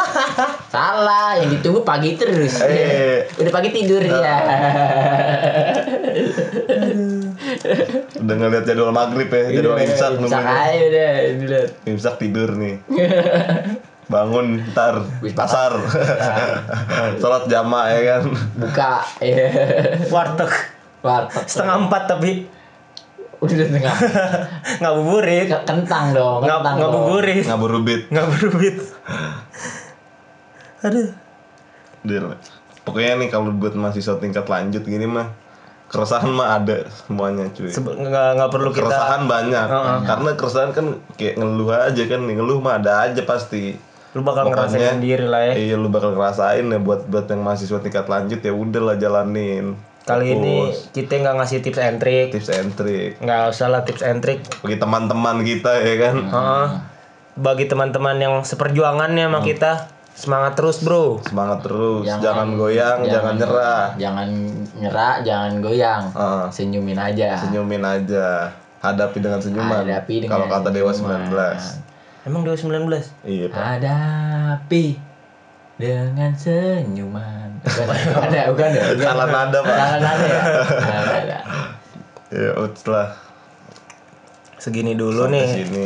Salah, 0.70 1.34
yang 1.34 1.50
ditunggu 1.50 1.82
pagi 1.82 2.14
terus. 2.14 2.60
Eh. 2.60 3.26
Udah 3.34 3.50
pagi 3.50 3.72
tidur 3.72 3.98
ya. 3.98 4.14
Udah 8.16 8.34
ngeliat 8.36 8.64
jadwal 8.64 8.90
maghrib 8.90 9.26
ya, 9.26 9.42
jadwal 9.50 9.78
imsak 9.78 10.10
Imsak 10.18 10.44
aja 10.44 10.84
udah 10.86 11.10
dilihat. 11.34 11.70
Imsak 11.84 12.14
tidur 12.18 12.54
nih. 12.54 12.78
Bangun 14.06 14.58
ntar 14.74 15.06
Wis 15.22 15.30
pasar. 15.32 15.74
Sholat 17.18 17.46
jamaah 17.46 17.88
ya 17.90 18.00
kan. 18.06 18.22
Buka 18.58 18.92
ya. 19.22 19.46
warteg 20.10 20.52
Warteg. 21.00 21.44
setengah 21.46 21.76
empat 21.86 22.02
tapi 22.08 22.44
Udah 23.40 23.56
tengah. 23.56 23.96
ngabuburit 24.84 25.48
Kentang 25.64 26.12
dong, 26.12 26.44
nggak 26.44 26.60
kentang 26.60 26.76
dong. 26.76 26.90
ngabuburit 26.92 27.44
Ngaburubit. 27.48 28.02
ngabuburit 28.12 28.76
aduh 30.80 31.08
Deal. 32.00 32.32
Pokoknya 32.84 33.20
nih 33.20 33.28
kalau 33.28 33.52
buat 33.52 33.76
mahasiswa 33.76 34.16
tingkat 34.16 34.48
lanjut 34.48 34.80
gini 34.82 35.04
mah 35.04 35.28
keresahan 35.90 36.30
mah 36.30 36.62
ada 36.62 36.86
semuanya 36.86 37.50
cuy. 37.50 37.66
Nggak 37.74 38.26
nggak 38.38 38.50
perlu 38.54 38.70
kita 38.70 38.86
Keresahan 38.86 39.22
banyak. 39.26 39.66
Heeh. 39.66 39.98
Karena 40.06 40.30
keresahan 40.38 40.70
kan 40.70 40.86
kayak 41.18 41.34
ngeluh 41.42 41.70
aja 41.74 42.02
kan, 42.06 42.20
ngeluh 42.22 42.58
mah 42.62 42.78
ada 42.78 43.10
aja 43.10 43.22
pasti. 43.26 43.74
lu 44.10 44.26
bakal 44.26 44.50
ngerasain 44.50 44.98
sendiri 44.98 45.22
lah 45.30 45.54
ya 45.54 45.54
Iya 45.54 45.78
lu 45.78 45.86
bakal 45.86 46.18
ngerasain 46.18 46.66
ya 46.66 46.82
buat 46.82 47.06
buat 47.06 47.30
yang 47.30 47.46
mahasiswa 47.46 47.78
tingkat 47.78 48.10
lanjut 48.10 48.42
ya 48.42 48.50
udahlah 48.50 48.98
jalanin. 48.98 49.78
kali 50.02 50.34
ini 50.34 50.66
Fokus. 50.66 50.90
kita 50.90 51.12
nggak 51.22 51.34
ngasih 51.38 51.58
tips 51.62 51.78
and 51.78 51.98
trick 52.02 52.28
tips 52.34 52.50
and 52.50 52.74
trick 52.74 53.14
nggak 53.22 53.54
usah 53.54 53.70
lah 53.70 53.86
tips 53.86 54.02
and 54.02 54.18
trick 54.18 54.42
bagi 54.66 54.82
teman-teman 54.82 55.46
kita 55.46 55.78
ya 55.78 55.94
kan. 56.02 56.16
Heeh. 56.26 56.66
bagi 57.38 57.70
teman-teman 57.70 58.18
yang 58.18 58.34
seperjuangannya 58.42 59.30
sama 59.30 59.46
kita 59.46 59.86
semangat 60.12 60.52
terus 60.54 60.80
bro 60.80 61.16
Semangat 61.22 61.62
terus, 61.62 62.04
jangan, 62.04 62.20
Jangan- 62.20 62.50
goyang, 62.54 62.98
jangan, 63.04 63.34
nyerah. 63.34 63.86
Jangan 63.96 64.28
nyerah, 64.74 65.14
jangan 65.22 65.52
goyang. 65.58 66.02
Heeh. 66.10 66.44
Senyumin 66.50 66.98
aja. 66.98 67.30
Senyumin 67.38 67.80
aja. 67.80 68.52
Hadapi 68.78 69.18
dengan 69.18 69.38
senyuman. 69.38 69.80
Hadapi 69.82 70.14
dengan 70.20 70.32
Kalau 70.34 70.46
kata 70.48 70.68
Dewa 70.70 70.90
senyuman. 70.90 71.28
19. 71.28 72.28
emang 72.28 72.42
2019 72.44 73.12
Iya, 73.22 73.46
Pak. 73.48 73.60
Hadapi 73.60 74.84
dengan 75.76 76.32
senyuman. 76.34 77.48
Bukan, 77.60 77.86
ada, 77.88 78.40
bukan 78.48 78.68
ya? 78.70 78.84
Bukan. 78.88 79.04
Salah 79.04 79.28
nada, 79.28 79.58
Pak. 79.60 79.72
Salah 79.74 79.98
nada 79.98 80.24
ya? 80.26 80.42
Salah 80.80 81.04
nada. 81.14 81.38
Ya, 82.30 82.50
lah. 82.86 83.08
segini 84.56 84.92
dulu 84.92 85.24
Sampai 85.24 85.40
nih 85.40 85.46
sini. 85.56 85.84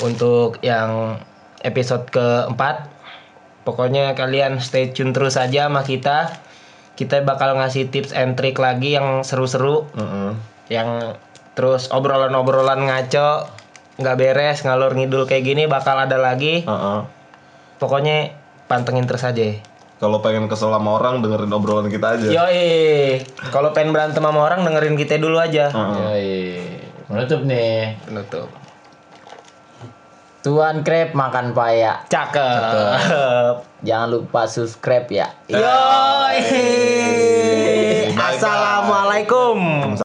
untuk 0.00 0.60
yang 0.60 1.16
episode 1.60 2.04
keempat 2.08 2.84
pokoknya 3.62 4.14
kalian 4.18 4.58
stay 4.58 4.90
tune 4.90 5.14
terus 5.14 5.38
aja 5.38 5.70
sama 5.70 5.86
kita 5.86 6.42
kita 6.98 7.24
bakal 7.24 7.56
ngasih 7.56 7.88
tips 7.88 8.12
and 8.12 8.36
trick 8.36 8.58
lagi 8.58 8.94
yang 8.98 9.24
seru-seru 9.24 9.88
Heeh. 9.96 10.32
yang 10.68 11.16
terus 11.54 11.88
obrolan-obrolan 11.94 12.84
ngaco 12.88 13.48
nggak 14.00 14.16
beres 14.18 14.64
ngalur 14.66 14.96
ngidul 14.96 15.28
kayak 15.28 15.46
gini 15.46 15.64
bakal 15.70 15.96
ada 15.96 16.18
lagi 16.18 16.66
Heeh. 16.66 17.00
pokoknya 17.78 18.34
pantengin 18.66 19.06
terus 19.08 19.24
aja 19.26 19.58
Kalau 20.02 20.18
pengen 20.18 20.50
kesel 20.50 20.74
sama 20.74 20.98
orang 20.98 21.22
dengerin 21.22 21.54
obrolan 21.54 21.86
kita 21.86 22.18
aja. 22.18 22.26
Yoi, 22.26 23.22
kalau 23.54 23.70
pengen 23.70 23.94
berantem 23.94 24.18
sama 24.18 24.50
orang 24.50 24.66
dengerin 24.66 24.98
kita 24.98 25.14
dulu 25.14 25.38
aja. 25.38 25.70
Heeh. 25.70 25.94
Yoi. 25.94 26.34
Menutup 27.06 27.46
nih. 27.46 27.94
Penutup. 28.02 28.50
Tuan 30.42 30.82
Krep 30.82 31.14
makan 31.14 31.54
paya. 31.54 32.02
Cakep. 32.10 33.62
Jangan 33.86 34.08
lupa 34.10 34.50
subscribe 34.50 35.06
ya. 35.06 35.30
Yo. 35.46 35.62
Assalamualaikum. 38.18 39.94